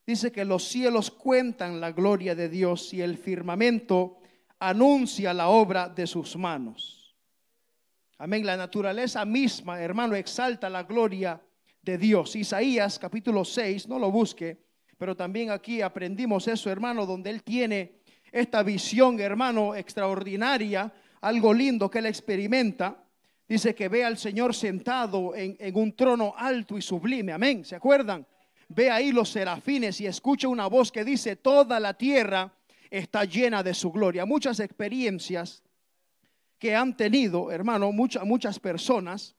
[0.05, 4.19] dice que los cielos cuentan la gloria de Dios y el firmamento
[4.59, 6.96] anuncia la obra de sus manos.
[8.19, 8.43] Amén.
[8.43, 11.39] La naturaleza misma, hermano, exalta la gloria
[11.83, 12.35] de Dios.
[12.35, 14.57] Isaías capítulo 6, no lo busque,
[14.97, 17.99] pero también aquí aprendimos eso, hermano, donde él tiene
[18.31, 23.03] esta visión, hermano, extraordinaria, algo lindo que él experimenta.
[23.47, 27.33] Dice que ve al Señor sentado en, un trono alto y sublime.
[27.33, 27.63] Amén.
[27.65, 28.25] ¿Se acuerdan?
[28.67, 32.51] Ve ahí los serafines y escucha una voz que dice, toda la tierra
[32.89, 34.25] está llena de su gloria.
[34.25, 35.61] Muchas experiencias
[36.59, 39.35] que han tenido, hermano, muchas, muchas personas.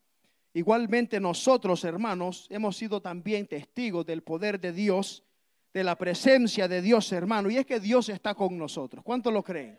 [0.54, 5.24] Igualmente nosotros, hermanos, hemos sido también testigos del poder de Dios,
[5.72, 7.50] de la presencia de Dios, hermano.
[7.50, 9.04] Y es que Dios está con nosotros.
[9.04, 9.78] ¿Cuántos lo creen?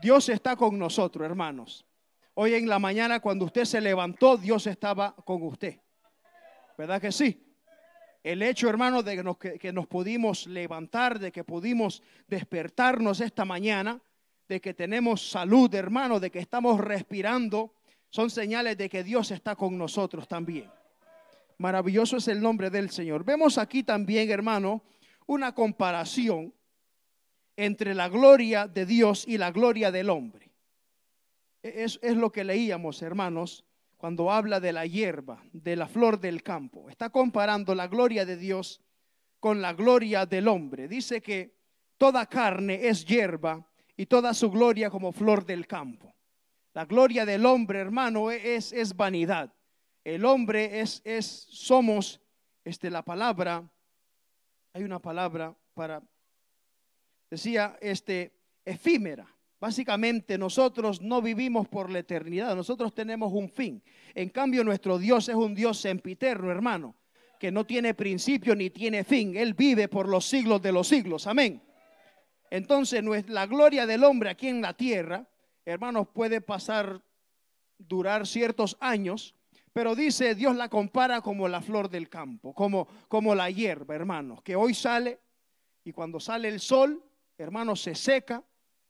[0.00, 1.86] Dios está con nosotros, hermanos.
[2.34, 5.80] Hoy en la mañana cuando usted se levantó, Dios estaba con usted.
[6.76, 7.42] ¿Verdad que sí?
[8.22, 13.44] El hecho, hermano, de que nos, que nos pudimos levantar, de que pudimos despertarnos esta
[13.44, 14.02] mañana,
[14.48, 17.74] de que tenemos salud, hermano, de que estamos respirando,
[18.10, 20.70] son señales de que Dios está con nosotros también.
[21.58, 23.24] Maravilloso es el nombre del Señor.
[23.24, 24.82] Vemos aquí también, hermano,
[25.26, 26.54] una comparación
[27.56, 30.50] entre la gloria de Dios y la gloria del hombre.
[31.62, 33.64] Es, es, lo que leíamos, hermanos,
[33.96, 36.88] cuando habla de la hierba, de la flor del campo.
[36.90, 38.82] Está comparando la gloria de Dios
[39.40, 40.86] con la gloria del hombre.
[40.86, 41.56] Dice que
[41.96, 46.14] toda carne es hierba y toda su gloria como flor del campo.
[46.74, 49.52] La gloria del hombre, hermano, es, es vanidad.
[50.04, 52.20] El hombre es, es, somos,
[52.64, 53.68] este, la palabra,
[54.74, 56.02] hay una palabra para,
[57.30, 58.32] decía, este,
[58.64, 59.26] efímera.
[59.58, 63.82] Básicamente nosotros no vivimos por la eternidad, nosotros tenemos un fin.
[64.14, 66.94] En cambio nuestro Dios es un Dios sempiterno, hermano,
[67.40, 69.34] que no tiene principio ni tiene fin.
[69.34, 71.26] Él vive por los siglos de los siglos.
[71.26, 71.62] Amén.
[72.50, 75.26] Entonces, la gloria del hombre aquí en la tierra,
[75.64, 77.02] hermanos, puede pasar,
[77.78, 79.34] durar ciertos años,
[79.72, 84.42] pero dice, Dios la compara como la flor del campo, como, como la hierba, hermanos,
[84.42, 85.20] que hoy sale
[85.84, 87.02] y cuando sale el sol,
[87.36, 88.42] hermanos, se seca,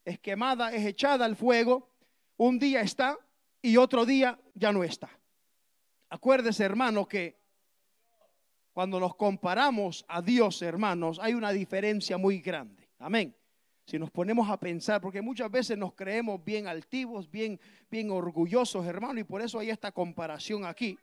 [0.04, 1.90] es quemada, es echada al fuego,
[2.36, 3.18] un día está
[3.60, 5.10] y otro día ya no está.
[6.08, 7.36] Acuérdese, hermano, que
[8.72, 12.88] cuando nos comparamos a Dios, hermanos, hay una diferencia muy grande.
[12.98, 13.34] Amén
[13.86, 18.84] si nos ponemos a pensar, porque muchas veces nos creemos bien altivos, bien, bien orgullosos,
[18.84, 20.98] hermano, y por eso hay esta comparación aquí,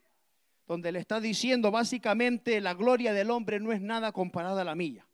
[0.68, 4.76] donde le está diciendo básicamente la gloria del hombre no es nada comparada a la
[4.76, 5.08] mía.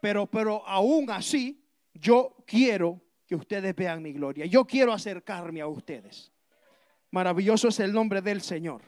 [0.00, 4.46] Pero, pero aún así, yo quiero que ustedes vean mi gloria.
[4.46, 6.32] Yo quiero acercarme a ustedes.
[7.10, 8.82] Maravilloso es el nombre del Señor.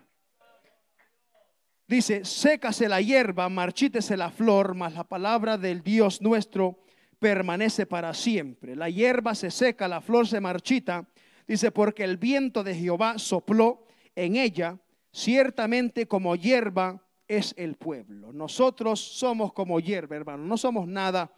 [1.87, 6.84] Dice, sécase la hierba, marchítese la flor, mas la palabra del Dios nuestro
[7.25, 8.77] permanece para siempre.
[8.77, 11.09] La hierba se seca, la flor se marchita.
[11.49, 14.79] Dice, porque el viento de Jehová sopló en ella,
[15.11, 18.31] ciertamente como hierba es el pueblo.
[18.35, 20.47] Nosotros somos como hierba, hermanos.
[20.47, 21.33] No somos nada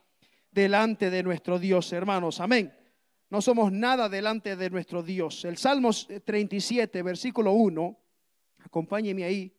[0.51, 2.41] delante de nuestro Dios, hermanos.
[2.41, 2.77] Amén.
[3.31, 5.45] No somos nada delante de nuestro Dios.
[5.45, 7.97] El Salmo 37, versículo 1,
[8.59, 9.57] acompáñeme ahí.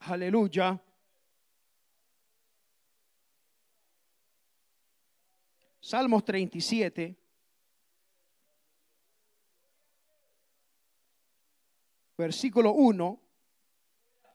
[0.00, 0.78] Aleluya.
[5.92, 7.14] Salmos 37.
[12.16, 13.20] Versículo 1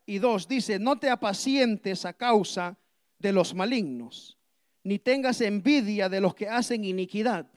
[0.05, 2.77] y 2 dice, no te apacientes a causa
[3.17, 4.37] de los malignos,
[4.83, 7.49] ni tengas envidia de los que hacen iniquidad,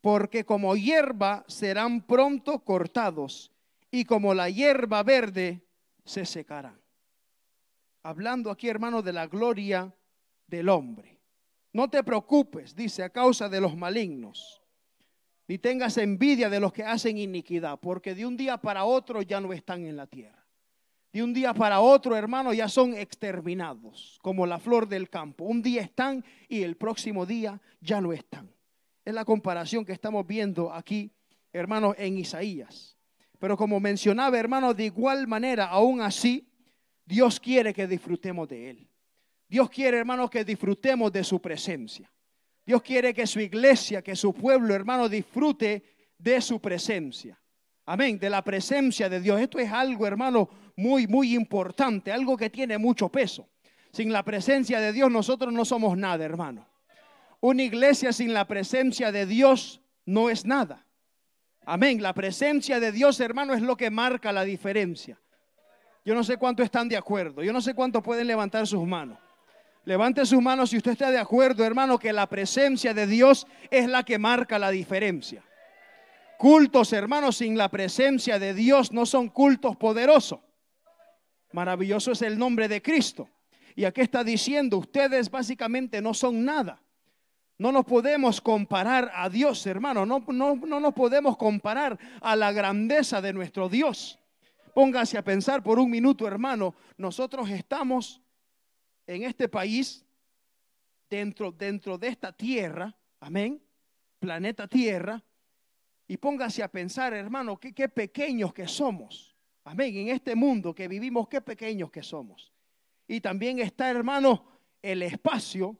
[0.00, 3.52] porque como hierba serán pronto cortados,
[3.92, 5.64] y como la hierba verde
[6.04, 6.80] se secarán.
[8.02, 9.94] Hablando aquí, hermano, de la gloria
[10.48, 11.19] del hombre.
[11.72, 14.60] No te preocupes, dice, a causa de los malignos,
[15.46, 19.40] ni tengas envidia de los que hacen iniquidad, porque de un día para otro ya
[19.40, 20.46] no están en la tierra.
[21.12, 25.44] De un día para otro, hermano, ya son exterminados, como la flor del campo.
[25.44, 28.48] Un día están y el próximo día ya no están.
[29.04, 31.10] Es la comparación que estamos viendo aquí,
[31.52, 32.96] hermano, en Isaías.
[33.40, 36.48] Pero como mencionaba, hermano, de igual manera, aún así,
[37.04, 38.89] Dios quiere que disfrutemos de Él.
[39.50, 42.08] Dios quiere, hermanos, que disfrutemos de su presencia.
[42.64, 45.82] Dios quiere que su iglesia, que su pueblo, hermano, disfrute
[46.16, 47.36] de su presencia.
[47.84, 49.40] Amén, de la presencia de Dios.
[49.40, 53.48] Esto es algo, hermano, muy, muy importante, algo que tiene mucho peso.
[53.92, 56.68] Sin la presencia de Dios nosotros no somos nada, hermano.
[57.40, 60.86] Una iglesia sin la presencia de Dios no es nada.
[61.66, 62.00] Amén.
[62.00, 65.20] La presencia de Dios, hermano, es lo que marca la diferencia.
[66.04, 67.42] Yo no sé cuánto están de acuerdo.
[67.42, 69.18] Yo no sé cuánto pueden levantar sus manos.
[69.84, 73.88] Levante sus manos si usted está de acuerdo, hermano, que la presencia de Dios es
[73.88, 75.42] la que marca la diferencia.
[76.38, 80.40] Cultos, hermanos, sin la presencia de Dios no son cultos poderosos.
[81.52, 83.28] Maravilloso es el nombre de Cristo.
[83.74, 86.82] Y aquí está diciendo, ustedes básicamente no son nada.
[87.58, 90.06] No nos podemos comparar a Dios, hermano.
[90.06, 94.18] No, no, no nos podemos comparar a la grandeza de nuestro Dios.
[94.74, 96.74] Póngase a pensar por un minuto, hermano.
[96.96, 98.22] Nosotros estamos
[99.14, 100.04] en este país,
[101.08, 103.60] dentro, dentro de esta tierra, amén,
[104.20, 105.22] planeta tierra,
[106.06, 109.36] y póngase a pensar, hermano, qué, pequeños que somos.
[109.64, 112.52] Amén, en este mundo que vivimos, qué pequeños que somos.
[113.06, 114.44] Y también está, hermano,
[114.82, 115.76] el espacio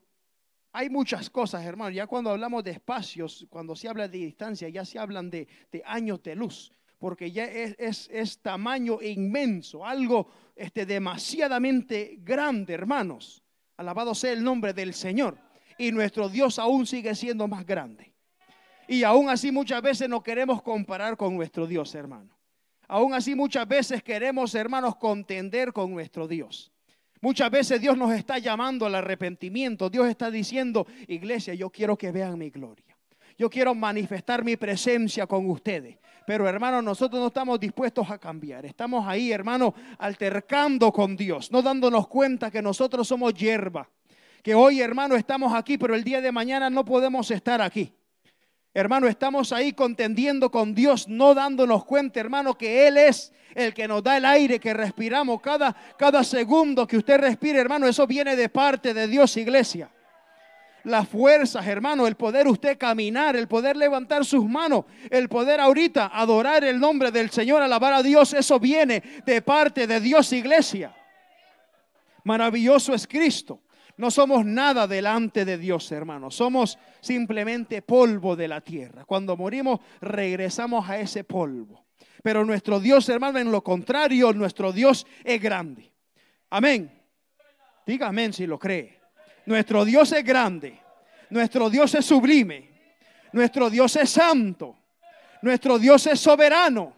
[0.72, 1.90] hay muchas cosas, hermano.
[1.90, 5.82] Ya cuando hablamos de espacios, cuando se habla de distancia, ya se hablan de, de
[5.84, 13.42] años de luz, porque ya es, es, es tamaño inmenso, algo este, demasiadamente grande, hermanos.
[13.78, 15.38] Alabado sea el nombre del Señor.
[15.78, 18.12] Y nuestro Dios aún sigue siendo más grande.
[18.86, 22.36] Y aún así muchas veces no queremos comparar con nuestro Dios, hermano.
[22.86, 26.70] Aún así muchas veces queremos, hermanos, contender con nuestro Dios.
[27.22, 29.88] Muchas veces Dios nos está llamando al arrepentimiento.
[29.88, 32.89] Dios está diciendo, iglesia, yo quiero que vean mi gloria.
[33.40, 35.96] Yo quiero manifestar mi presencia con ustedes.
[36.26, 38.66] Pero hermano, nosotros no estamos dispuestos a cambiar.
[38.66, 43.88] Estamos ahí, hermano, altercando con Dios, no dándonos cuenta que nosotros somos hierba.
[44.42, 47.90] Que hoy, hermano, estamos aquí, pero el día de mañana no podemos estar aquí.
[48.74, 53.88] Hermano, estamos ahí contendiendo con Dios, no dándonos cuenta, hermano, que Él es el que
[53.88, 55.40] nos da el aire que respiramos.
[55.40, 59.90] Cada, cada segundo que usted respire, hermano, eso viene de parte de Dios, iglesia.
[60.84, 66.10] Las fuerzas, hermano, el poder usted caminar, el poder levantar sus manos, el poder ahorita
[66.12, 70.94] adorar el nombre del Señor, alabar a Dios, eso viene de parte de Dios, iglesia.
[72.24, 73.62] Maravilloso es Cristo.
[73.96, 76.30] No somos nada delante de Dios, hermano.
[76.30, 79.04] Somos simplemente polvo de la tierra.
[79.04, 81.84] Cuando morimos, regresamos a ese polvo.
[82.22, 85.92] Pero nuestro Dios, hermano, en lo contrario, nuestro Dios es grande.
[86.48, 86.90] Amén.
[87.86, 88.99] Diga amén si lo cree.
[89.46, 90.78] Nuestro Dios es grande.
[91.30, 92.68] Nuestro Dios es sublime.
[93.32, 94.76] Nuestro Dios es santo.
[95.42, 96.94] Nuestro Dios es soberano.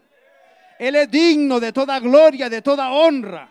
[0.79, 3.49] Él es digno de toda gloria, de toda honra.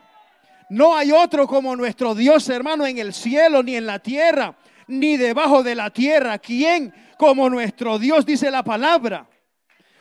[0.71, 5.17] No hay otro como nuestro Dios, hermano, en el cielo, ni en la tierra, ni
[5.17, 6.39] debajo de la tierra.
[6.39, 9.29] ¿Quién como nuestro Dios, dice la palabra?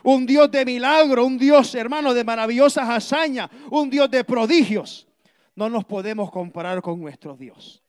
[0.04, 5.08] Un Dios de milagro, un Dios, hermano, de maravillosas hazañas, un Dios de prodigios.
[5.56, 7.81] No nos podemos comparar con nuestro Dios.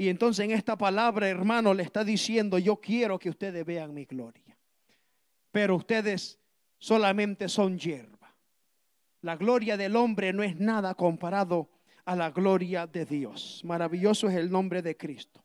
[0.00, 4.04] Y entonces en esta palabra, hermano, le está diciendo, yo quiero que ustedes vean mi
[4.04, 4.56] gloria.
[5.50, 6.38] Pero ustedes
[6.78, 8.32] solamente son hierba.
[9.22, 11.68] La gloria del hombre no es nada comparado
[12.04, 13.60] a la gloria de Dios.
[13.64, 15.44] Maravilloso es el nombre de Cristo.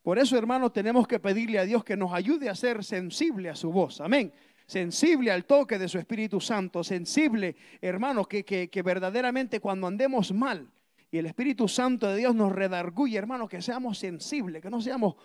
[0.00, 3.56] Por eso, hermanos, tenemos que pedirle a Dios que nos ayude a ser sensible a
[3.56, 4.00] su voz.
[4.00, 4.32] Amén.
[4.64, 6.84] Sensible al toque de su Espíritu Santo.
[6.84, 10.70] Sensible, hermanos, que, que, verdaderamente cuando andemos mal
[11.10, 15.16] y el Espíritu Santo de Dios nos redarguye, hermanos, que seamos sensibles, que no seamos,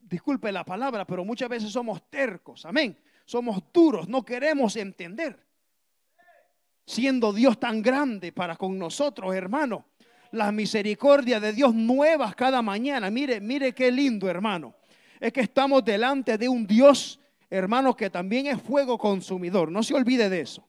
[0.00, 2.64] disculpe la palabra, pero muchas veces somos tercos.
[2.64, 2.98] Amén.
[3.24, 5.48] Somos duros, no queremos entender
[6.88, 9.84] siendo Dios tan grande para con nosotros, hermano.
[10.32, 13.10] Las misericordias de Dios nuevas cada mañana.
[13.10, 14.74] Mire, mire qué lindo, hermano.
[15.20, 17.20] Es que estamos delante de un Dios,
[17.50, 19.70] hermano, que también es fuego consumidor.
[19.70, 20.66] No se olvide de eso.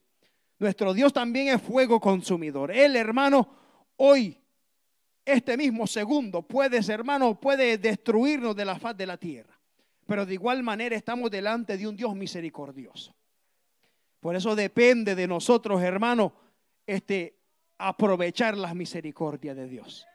[0.60, 2.70] Nuestro Dios también es fuego consumidor.
[2.72, 3.50] Él, hermano,
[3.96, 4.38] hoy,
[5.32, 9.60] este mismo segundo, puede, hermano, puede destruirnos de la faz de la tierra.
[10.06, 13.14] Pero de igual manera estamos delante de un Dios misericordioso.
[14.20, 16.34] Por eso depende de nosotros, hermano,
[16.86, 17.38] este,
[17.78, 20.06] aprovechar las misericordias de Dios.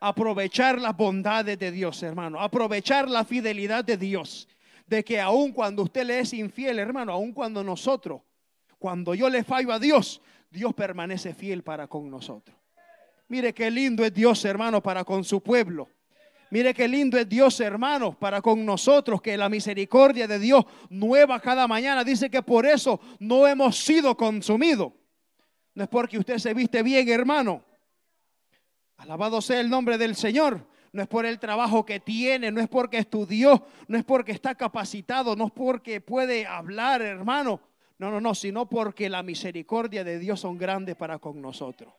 [0.00, 2.40] Aprovechar las bondades de Dios, hermano.
[2.40, 4.48] Aprovechar la fidelidad de Dios.
[4.86, 8.20] De que aun cuando usted le es infiel, hermano, aun cuando nosotros,
[8.78, 12.56] cuando yo le fallo a Dios, Dios permanece fiel para con nosotros.
[13.28, 15.88] Mire qué lindo es Dios, hermano, para con su pueblo.
[16.50, 21.40] Mire qué lindo es Dios, hermanos, para con nosotros, que la misericordia de Dios nueva
[21.40, 22.04] cada mañana.
[22.04, 24.92] Dice que por eso no hemos sido consumidos.
[25.74, 27.64] No es porque usted se viste bien, hermano.
[28.98, 30.64] Alabado sea el nombre del Señor.
[30.92, 34.54] No es por el trabajo que tiene, no es porque estudió, no es porque está
[34.54, 37.60] capacitado, no es porque puede hablar, hermano.
[37.98, 41.92] No, no, no, sino porque la misericordia de Dios son grandes para con nosotros.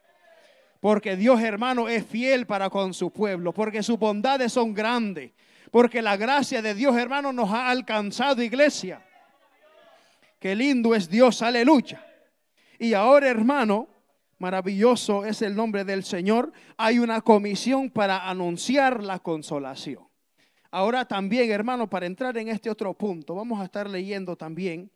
[0.85, 5.31] Porque Dios hermano es fiel para con su pueblo, porque sus bondades son grandes,
[5.71, 9.03] porque la gracia de Dios hermano nos ha alcanzado iglesia.
[10.39, 12.05] Qué lindo es Dios, aleluya.
[12.77, 13.87] Y ahora hermano,
[14.37, 20.07] maravilloso es el nombre del Señor, hay una comisión para anunciar la consolación.
[20.69, 24.91] Ahora también hermano, para entrar en este otro punto, vamos a estar leyendo también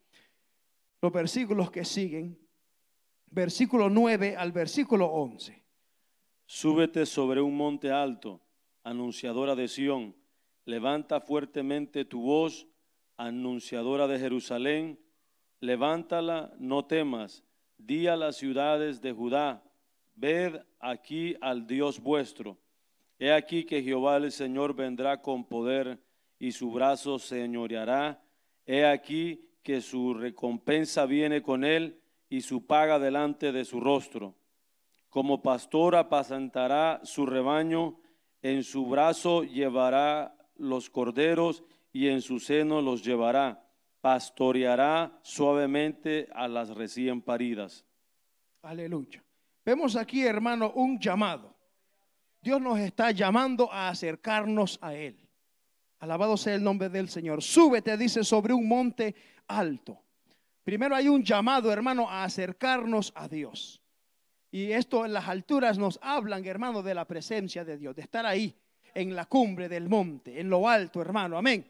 [1.01, 2.37] los versículos que siguen,
[3.31, 5.59] versículo 9 al versículo 11.
[6.51, 8.41] Súbete sobre un monte alto,
[8.83, 10.15] anunciadora de Sión.
[10.65, 12.65] Levanta fuertemente tu voz,
[13.17, 14.99] anunciadora de Jerusalén.
[15.59, 17.43] Levántala, no temas.
[17.77, 19.63] Di a las ciudades de Judá,
[20.15, 22.57] ved aquí al Dios vuestro.
[23.19, 25.99] He aquí que Jehová el Señor vendrá con poder
[26.39, 28.23] y su brazo señoreará.
[28.65, 34.38] He aquí que su recompensa viene con él y su paga delante de su rostro
[35.09, 37.99] como pastor apacentará su rebaño,
[38.41, 43.65] en su brazo llevará los corderos y en su seno los llevará.
[44.01, 47.85] Pastoreará suavemente a las recién paridas.
[48.61, 49.23] Aleluya.
[49.65, 51.57] Vemos aquí, hermano, un llamado.
[52.41, 55.27] Dios nos está llamando a acercarnos a Él.
[55.99, 57.41] Alabado sea el nombre del Señor.
[57.41, 59.15] Súbete, dice, sobre un monte
[59.47, 60.01] alto.
[60.63, 63.81] Primero hay un llamado, hermano, a acercarnos a Dios.
[64.51, 68.25] Y esto en las alturas nos hablan, hermano, de la presencia de Dios, de estar
[68.25, 68.55] ahí
[68.93, 71.37] en la cumbre del monte, en lo alto, hermano.
[71.37, 71.69] Amén.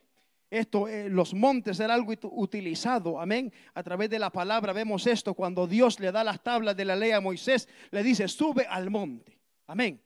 [0.49, 3.53] Esto, eh, los montes era algo utilizado, amén.
[3.75, 6.95] A través de la palabra vemos esto cuando Dios le da las tablas de la
[6.95, 10.01] ley a Moisés, le dice, sube al monte, amén.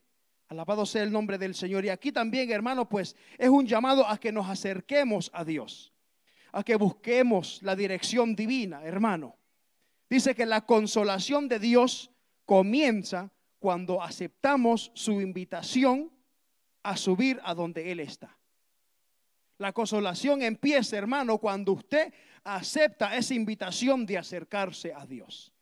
[0.49, 1.85] Alabado sea el nombre del Señor.
[1.85, 5.93] Y aquí también, hermano, pues es un llamado a que nos acerquemos a Dios,
[6.51, 9.37] a que busquemos la dirección divina, hermano.
[10.09, 12.11] Dice que la consolación de Dios
[12.45, 16.11] comienza cuando aceptamos su invitación
[16.83, 18.37] a subir a donde Él está.
[19.57, 22.13] La consolación empieza, hermano, cuando usted
[22.43, 25.53] acepta esa invitación de acercarse a Dios.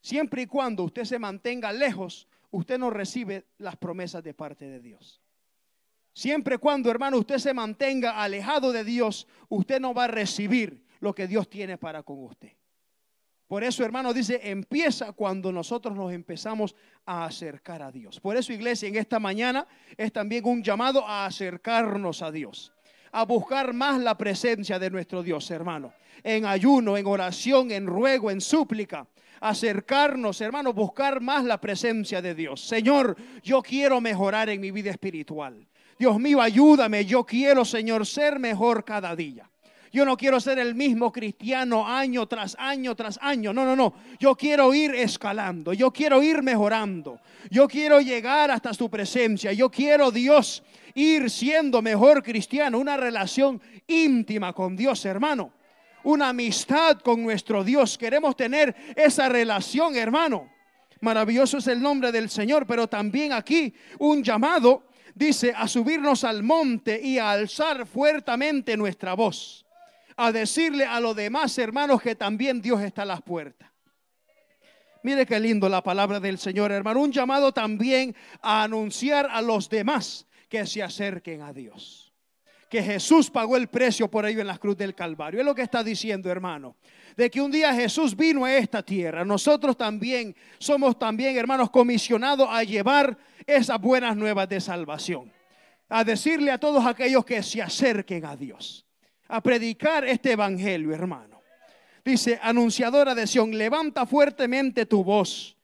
[0.00, 4.80] Siempre y cuando usted se mantenga lejos, usted no recibe las promesas de parte de
[4.80, 5.20] Dios.
[6.12, 10.86] Siempre y cuando, hermano, usted se mantenga alejado de Dios, usted no va a recibir
[11.00, 12.52] lo que Dios tiene para con usted.
[13.46, 16.74] Por eso, hermano, dice, empieza cuando nosotros nos empezamos
[17.04, 18.18] a acercar a Dios.
[18.18, 19.66] Por eso, iglesia, en esta mañana
[19.96, 22.72] es también un llamado a acercarnos a Dios,
[23.12, 25.92] a buscar más la presencia de nuestro Dios, hermano,
[26.24, 29.06] en ayuno, en oración, en ruego, en súplica.
[29.40, 32.60] Acercarnos, hermano, buscar más la presencia de Dios.
[32.60, 35.68] Señor, yo quiero mejorar en mi vida espiritual.
[35.98, 37.04] Dios mío, ayúdame.
[37.04, 39.48] Yo quiero, Señor, ser mejor cada día.
[39.96, 43.54] Yo no quiero ser el mismo cristiano año tras año tras año.
[43.54, 43.94] No, no, no.
[44.20, 45.72] Yo quiero ir escalando.
[45.72, 47.18] Yo quiero ir mejorando.
[47.48, 49.54] Yo quiero llegar hasta su presencia.
[49.54, 50.62] Yo quiero, Dios,
[50.94, 52.78] ir siendo mejor cristiano.
[52.78, 55.54] Una relación íntima con Dios, hermano.
[56.04, 57.96] Una amistad con nuestro Dios.
[57.96, 60.52] Queremos tener esa relación, hermano.
[61.00, 66.42] Maravilloso es el nombre del Señor, pero también aquí un llamado dice a subirnos al
[66.42, 69.65] monte y a alzar fuertemente nuestra voz
[70.16, 73.70] a decirle a los demás hermanos que también Dios está a las puertas.
[75.02, 77.00] Mire qué lindo la palabra del Señor, hermano.
[77.00, 82.12] Un llamado también a anunciar a los demás que se acerquen a Dios.
[82.68, 85.38] Que Jesús pagó el precio por ello en la cruz del Calvario.
[85.38, 86.74] Es lo que está diciendo, hermano.
[87.16, 89.24] De que un día Jesús vino a esta tierra.
[89.24, 95.32] Nosotros también somos también, hermanos, comisionados a llevar esas buenas nuevas de salvación.
[95.88, 98.85] A decirle a todos aquellos que se acerquen a Dios
[99.28, 101.42] a predicar este evangelio, hermano.
[102.04, 105.56] Dice, anunciadora de Sión, levanta fuertemente tu voz.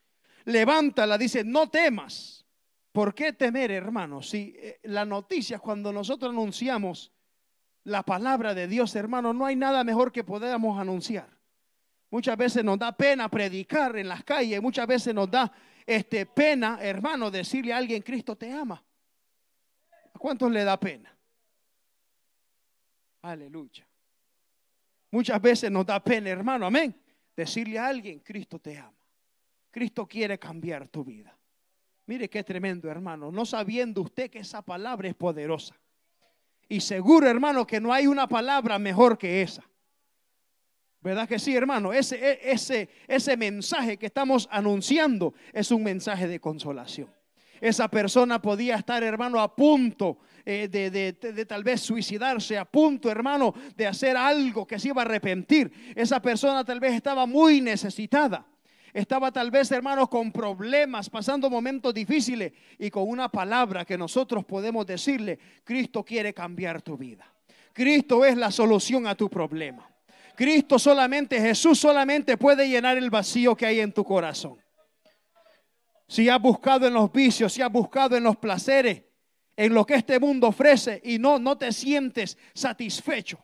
[0.44, 2.44] Levántala, dice, no temas.
[2.90, 4.22] ¿Por qué temer, hermano?
[4.22, 7.12] Si eh, la noticia, cuando nosotros anunciamos
[7.84, 11.28] la palabra de Dios, hermano, no hay nada mejor que podamos anunciar.
[12.10, 15.50] Muchas veces nos da pena predicar en las calles, muchas veces nos da
[15.86, 18.84] este, pena, hermano, decirle a alguien, Cristo te ama.
[20.12, 21.16] ¿A cuántos le da pena?
[23.22, 23.86] Aleluya.
[25.10, 26.94] Muchas veces nos da pena, hermano, amén.
[27.36, 28.92] Decirle a alguien, Cristo te ama.
[29.70, 31.36] Cristo quiere cambiar tu vida.
[32.06, 33.30] Mire qué tremendo, hermano.
[33.30, 35.78] No sabiendo usted que esa palabra es poderosa.
[36.68, 39.62] Y seguro, hermano, que no hay una palabra mejor que esa.
[41.00, 41.92] ¿Verdad que sí, hermano?
[41.92, 47.10] Ese, e, ese, ese mensaje que estamos anunciando es un mensaje de consolación.
[47.62, 53.54] Esa persona podía estar, hermano, a punto eh, de, tal vez suicidarse, a punto, hermano,
[53.76, 55.72] de hacer algo que se iba a arrepentir.
[55.94, 58.44] Esa persona tal vez estaba muy necesitada.
[58.92, 64.44] Estaba tal vez, hermano, con problemas, pasando momentos difíciles y con una palabra que nosotros
[64.44, 67.32] podemos decirle, Cristo quiere cambiar tu vida.
[67.72, 69.88] Cristo es la solución a tu problema.
[70.34, 74.61] Cristo solamente, Jesús solamente puede llenar el vacío que hay en tu corazón
[76.12, 79.02] si has buscado en los vicios, si has buscado en los placeres,
[79.56, 83.42] en lo que este mundo ofrece y no, no te sientes satisfecho,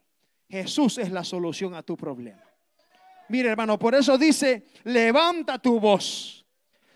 [0.51, 2.43] Jesús es la solución a tu problema.
[3.31, 6.45] Mire hermano, por eso dice, levanta tu voz,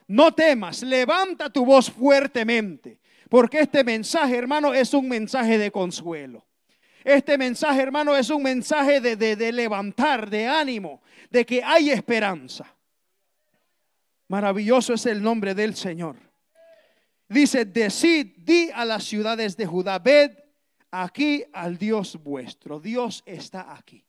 [0.08, 3.00] no temas, levanta tu voz fuertemente,
[3.30, 6.44] porque este mensaje hermano es un mensaje de consuelo.
[7.02, 11.00] Este mensaje hermano es un mensaje de, de levantar, de ánimo,
[11.30, 12.76] de que hay esperanza.
[14.32, 16.16] Maravilloso es el nombre del Señor.
[17.28, 20.30] Dice, decid, di a las ciudades de Judá, ved
[20.90, 22.80] aquí al Dios vuestro.
[22.80, 24.02] Dios está aquí.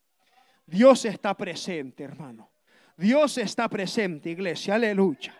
[0.66, 2.54] Dios está presente, hermano.
[2.96, 4.76] Dios está presente, iglesia.
[4.76, 5.36] Aleluya.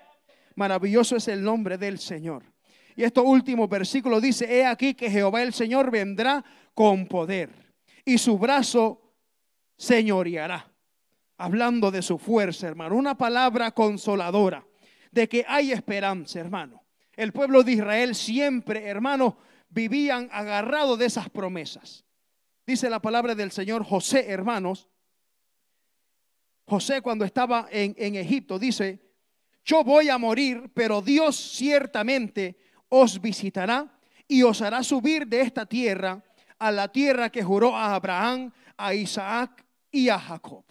[0.56, 2.44] Maravilloso es el nombre del Señor.
[2.98, 7.74] Y estos últimos versículos dice, he aquí que Jehová el Señor vendrá con poder
[8.04, 9.16] y su brazo
[9.78, 10.70] señoreará.
[11.38, 14.68] Hablando de su fuerza, hermano, una palabra consoladora
[15.14, 16.84] de que hay esperanza, hermano.
[17.16, 19.38] El pueblo de Israel siempre, hermano,
[19.70, 22.04] vivían agarrados de esas promesas.
[22.66, 24.90] Dice la palabra del Señor José, hermanos.
[26.66, 29.00] José cuando estaba en, en Egipto dice,
[29.64, 32.58] yo voy a morir, pero Dios ciertamente
[32.90, 36.24] os visitará y os hará subir de esta tierra
[36.58, 40.64] a la tierra que juró a Abraham, a Isaac y a Jacob.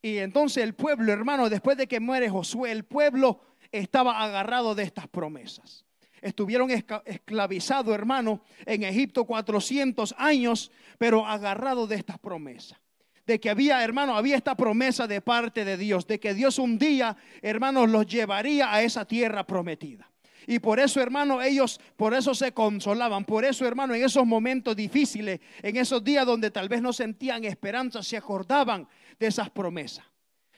[0.00, 4.82] Y entonces el pueblo, hermano, después de que muere Josué, el pueblo estaba agarrado de
[4.82, 5.84] estas promesas.
[6.20, 12.78] Estuvieron esclavizados, hermano, en Egipto 400 años, pero agarrados de estas promesas.
[13.26, 16.78] De que había, hermano, había esta promesa de parte de Dios, de que Dios un
[16.78, 20.10] día, hermanos, los llevaría a esa tierra prometida.
[20.46, 23.24] Y por eso, hermano, ellos, por eso se consolaban.
[23.24, 27.44] Por eso, hermano, en esos momentos difíciles, en esos días donde tal vez no sentían
[27.44, 30.04] esperanza, se acordaban de esas promesas.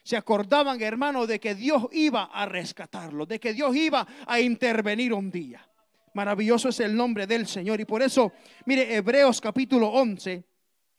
[0.03, 5.13] Se acordaban, hermano, de que Dios iba a rescatarlo, de que Dios iba a intervenir
[5.13, 5.69] un día.
[6.15, 7.81] Maravilloso es el nombre del Señor.
[7.81, 8.33] Y por eso,
[8.67, 10.45] mire, Hebreos capítulo 11,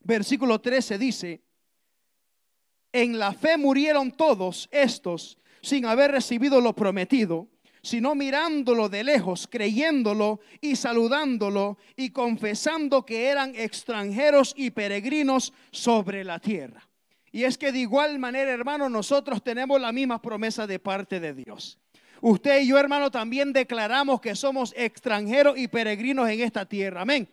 [0.01, 1.41] versículo 13 dice,
[2.91, 7.47] en la fe murieron todos estos sin haber recibido lo prometido,
[7.82, 16.24] sino mirándolo de lejos, creyéndolo y saludándolo y confesando que eran extranjeros y peregrinos sobre
[16.24, 16.88] la tierra.
[17.34, 21.34] Y es que de igual manera, hermano, nosotros tenemos la misma promesa de parte de
[21.34, 21.80] Dios.
[22.22, 27.02] Usted y yo, hermano, también declaramos que somos extranjeros y peregrinos en esta tierra.
[27.02, 27.28] Amén.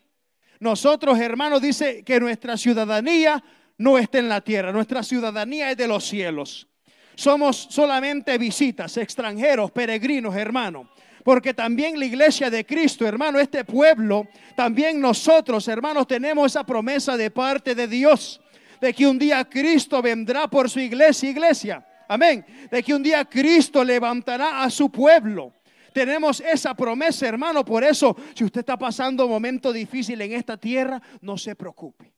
[0.59, 3.44] Nosotros, hermanos, dice que nuestra ciudadanía
[3.76, 6.66] no está en la tierra, nuestra ciudadanía es de los cielos.
[7.14, 10.88] Somos solamente visitas, extranjeros, peregrinos, hermano.
[11.22, 14.26] Porque también la iglesia de Cristo, hermano, este pueblo,
[14.57, 18.39] también nosotros, hermanos, tenemos esa promesa de parte de Dios
[18.80, 21.86] de que un día Cristo vendrá por su iglesia, iglesia.
[22.08, 22.44] Amén.
[22.70, 25.54] De que un día Cristo levantará a su pueblo.
[25.92, 27.64] Tenemos esa promesa, hermano.
[27.64, 32.12] Por eso, si usted está pasando un momento difícil en esta tierra, no se preocupe.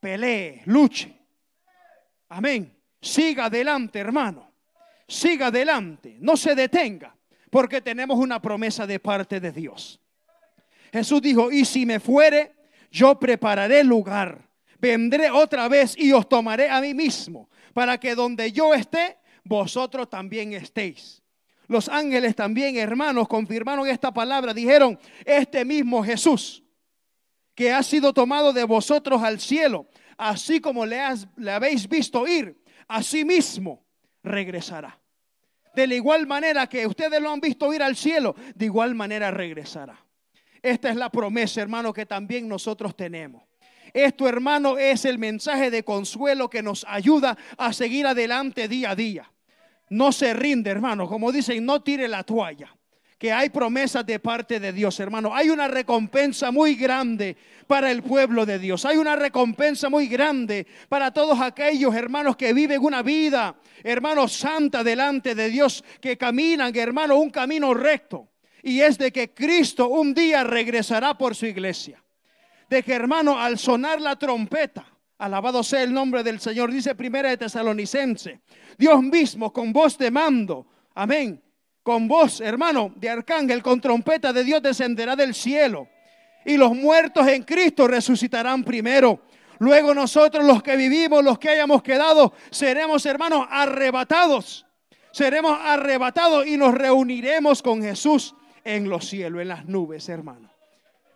[0.00, 1.14] Pelee, luche.
[2.28, 2.76] Amén.
[3.00, 4.52] Siga adelante, hermano.
[5.06, 6.16] Siga adelante.
[6.20, 7.14] No se detenga.
[7.50, 10.00] Porque tenemos una promesa de parte de Dios.
[10.92, 12.54] Jesús dijo, y si me fuere,
[12.90, 14.47] yo prepararé lugar
[14.78, 20.08] vendré otra vez y os tomaré a mí mismo, para que donde yo esté, vosotros
[20.08, 21.22] también estéis.
[21.66, 24.54] Los ángeles también, hermanos, confirmaron esta palabra.
[24.54, 26.64] Dijeron, este mismo Jesús,
[27.54, 31.00] que ha sido tomado de vosotros al cielo, así como le,
[31.50, 33.84] habéis visto ir, así mismo
[34.22, 34.98] regresará.
[35.74, 39.30] De la igual manera que ustedes lo han visto ir al cielo, de igual manera
[39.30, 39.98] regresará.
[40.62, 43.47] Esta es la promesa, hermano, que también nosotros tenemos.
[43.92, 48.96] Esto, hermano, es el mensaje de consuelo que nos ayuda a seguir adelante día a
[48.96, 49.30] día.
[49.90, 51.08] No se rinde, hermano.
[51.08, 52.74] Como dicen, no tire la toalla.
[53.18, 55.34] Que hay promesas de parte de Dios, hermano.
[55.34, 57.36] Hay una recompensa muy grande
[57.66, 58.84] para el pueblo de Dios.
[58.84, 64.84] Hay una recompensa muy grande para todos aquellos hermanos que viven una vida, hermanos, santa
[64.84, 68.28] delante de Dios, que caminan, hermano, un camino recto.
[68.62, 72.00] Y es de que Cristo un día regresará por su iglesia
[72.68, 74.86] de que hermano, al sonar la trompeta,
[75.18, 78.40] alabado sea el nombre del Señor, dice primera de Tesalonicense,
[78.76, 81.42] Dios mismo con voz de mando, amén,
[81.82, 85.88] con voz, hermano, de arcángel, con trompeta de Dios descenderá del cielo.
[86.44, 89.22] Y los muertos en Cristo resucitarán primero.
[89.58, 94.66] Luego nosotros los que vivimos, los que hayamos quedado, seremos hermanos arrebatados.
[95.10, 100.47] Seremos arrebatados y nos reuniremos con Jesús en los cielos, en las nubes, hermano.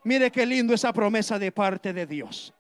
[0.05, 2.53] Mire qué lindo esa promesa de parte de Dios.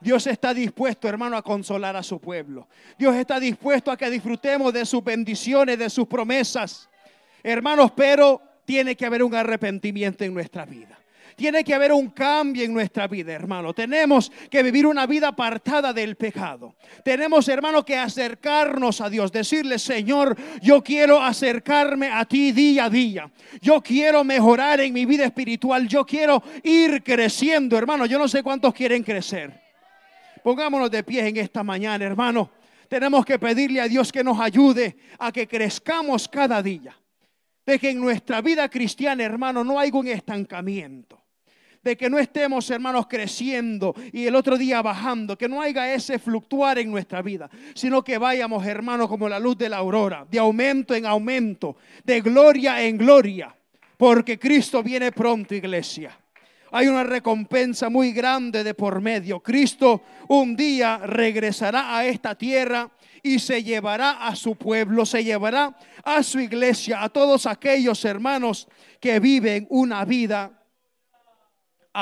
[0.00, 2.68] Dios está dispuesto, hermano, a consolar a su pueblo.
[2.98, 6.88] Dios está dispuesto a que disfrutemos de sus bendiciones, de sus promesas.
[7.42, 10.97] Hermanos, pero tiene que haber un arrepentimiento en nuestra vida.
[11.38, 13.72] Tiene que haber un cambio en nuestra vida, hermano.
[13.72, 16.74] Tenemos que vivir una vida apartada del pecado.
[17.04, 19.30] Tenemos, hermano, que acercarnos a Dios.
[19.30, 23.30] Decirle, Señor, yo quiero acercarme a ti día a día.
[23.60, 25.86] Yo quiero mejorar en mi vida espiritual.
[25.86, 28.04] Yo quiero ir creciendo, hermano.
[28.06, 29.62] Yo no sé cuántos quieren crecer.
[30.42, 32.50] Pongámonos de pie en esta mañana, hermano.
[32.88, 36.98] Tenemos que pedirle a Dios que nos ayude a que crezcamos cada día.
[37.64, 41.17] De que en nuestra vida cristiana, hermano, no haya un estancamiento
[41.88, 46.18] de que no estemos, hermanos, creciendo y el otro día bajando, que no haya ese
[46.18, 50.38] fluctuar en nuestra vida, sino que vayamos, hermanos, como la luz de la aurora, de
[50.38, 53.56] aumento en aumento, de gloria en gloria,
[53.96, 56.14] porque Cristo viene pronto, iglesia.
[56.72, 59.40] Hay una recompensa muy grande de por medio.
[59.40, 62.90] Cristo un día regresará a esta tierra
[63.22, 65.74] y se llevará a su pueblo, se llevará
[66.04, 68.68] a su iglesia, a todos aquellos hermanos
[69.00, 70.57] que viven una vida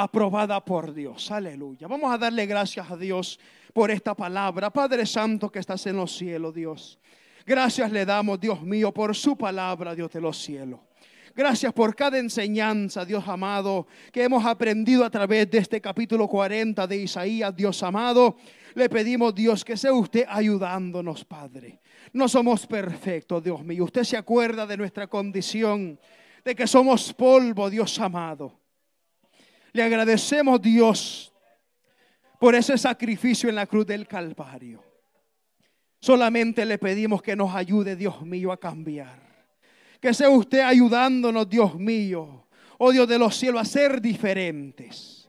[0.02, 1.30] aprobada por Dios.
[1.30, 1.88] Aleluya.
[1.88, 3.40] Vamos a darle gracias a Dios
[3.72, 4.70] por esta palabra.
[4.70, 6.98] Padre Santo que estás en los cielos, Dios.
[7.46, 10.80] Gracias le damos, Dios mío, por su palabra, Dios de los cielos.
[11.34, 16.86] Gracias por cada enseñanza, Dios amado, que hemos aprendido a través de este capítulo 40
[16.86, 18.36] de Isaías, Dios amado.
[18.74, 21.80] Le pedimos, Dios, que sea usted ayudándonos, Padre.
[22.12, 23.84] No somos perfectos, Dios mío.
[23.84, 25.98] Usted se acuerda de nuestra condición,
[26.44, 28.65] de que somos polvo, Dios amado.
[29.76, 31.30] Le agradecemos, Dios,
[32.40, 34.82] por ese sacrificio en la cruz del Calvario.
[36.00, 39.20] Solamente le pedimos que nos ayude, Dios mío, a cambiar.
[40.00, 42.46] Que sea usted ayudándonos, Dios mío,
[42.78, 45.28] oh Dios de los cielos, a ser diferentes.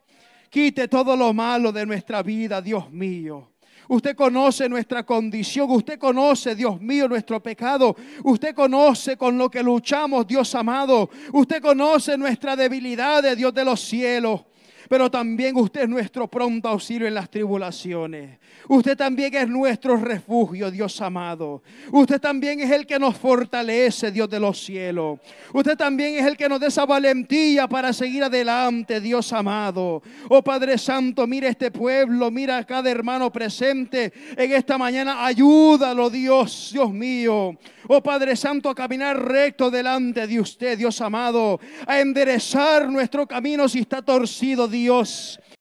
[0.49, 3.51] Quite todo lo malo de nuestra vida, Dios mío.
[3.89, 9.63] Usted conoce nuestra condición, usted conoce, Dios mío, nuestro pecado, usted conoce con lo que
[9.63, 14.41] luchamos, Dios amado, usted conoce nuestra debilidad, Dios de los cielos
[14.89, 18.39] pero también usted es nuestro pronto auxilio en las tribulaciones.
[18.67, 21.63] Usted también es nuestro refugio, Dios amado.
[21.91, 25.19] Usted también es el que nos fortalece, Dios de los cielos.
[25.53, 30.01] Usted también es el que nos da esa valentía para seguir adelante, Dios amado.
[30.29, 35.25] Oh Padre Santo, mira este pueblo, mira a cada hermano presente en esta mañana.
[35.25, 37.57] Ayúdalo, Dios, Dios mío.
[37.87, 41.59] Oh Padre Santo, a caminar recto delante de usted, Dios amado.
[41.85, 45.39] A enderezar nuestro camino si está torcido, Dios.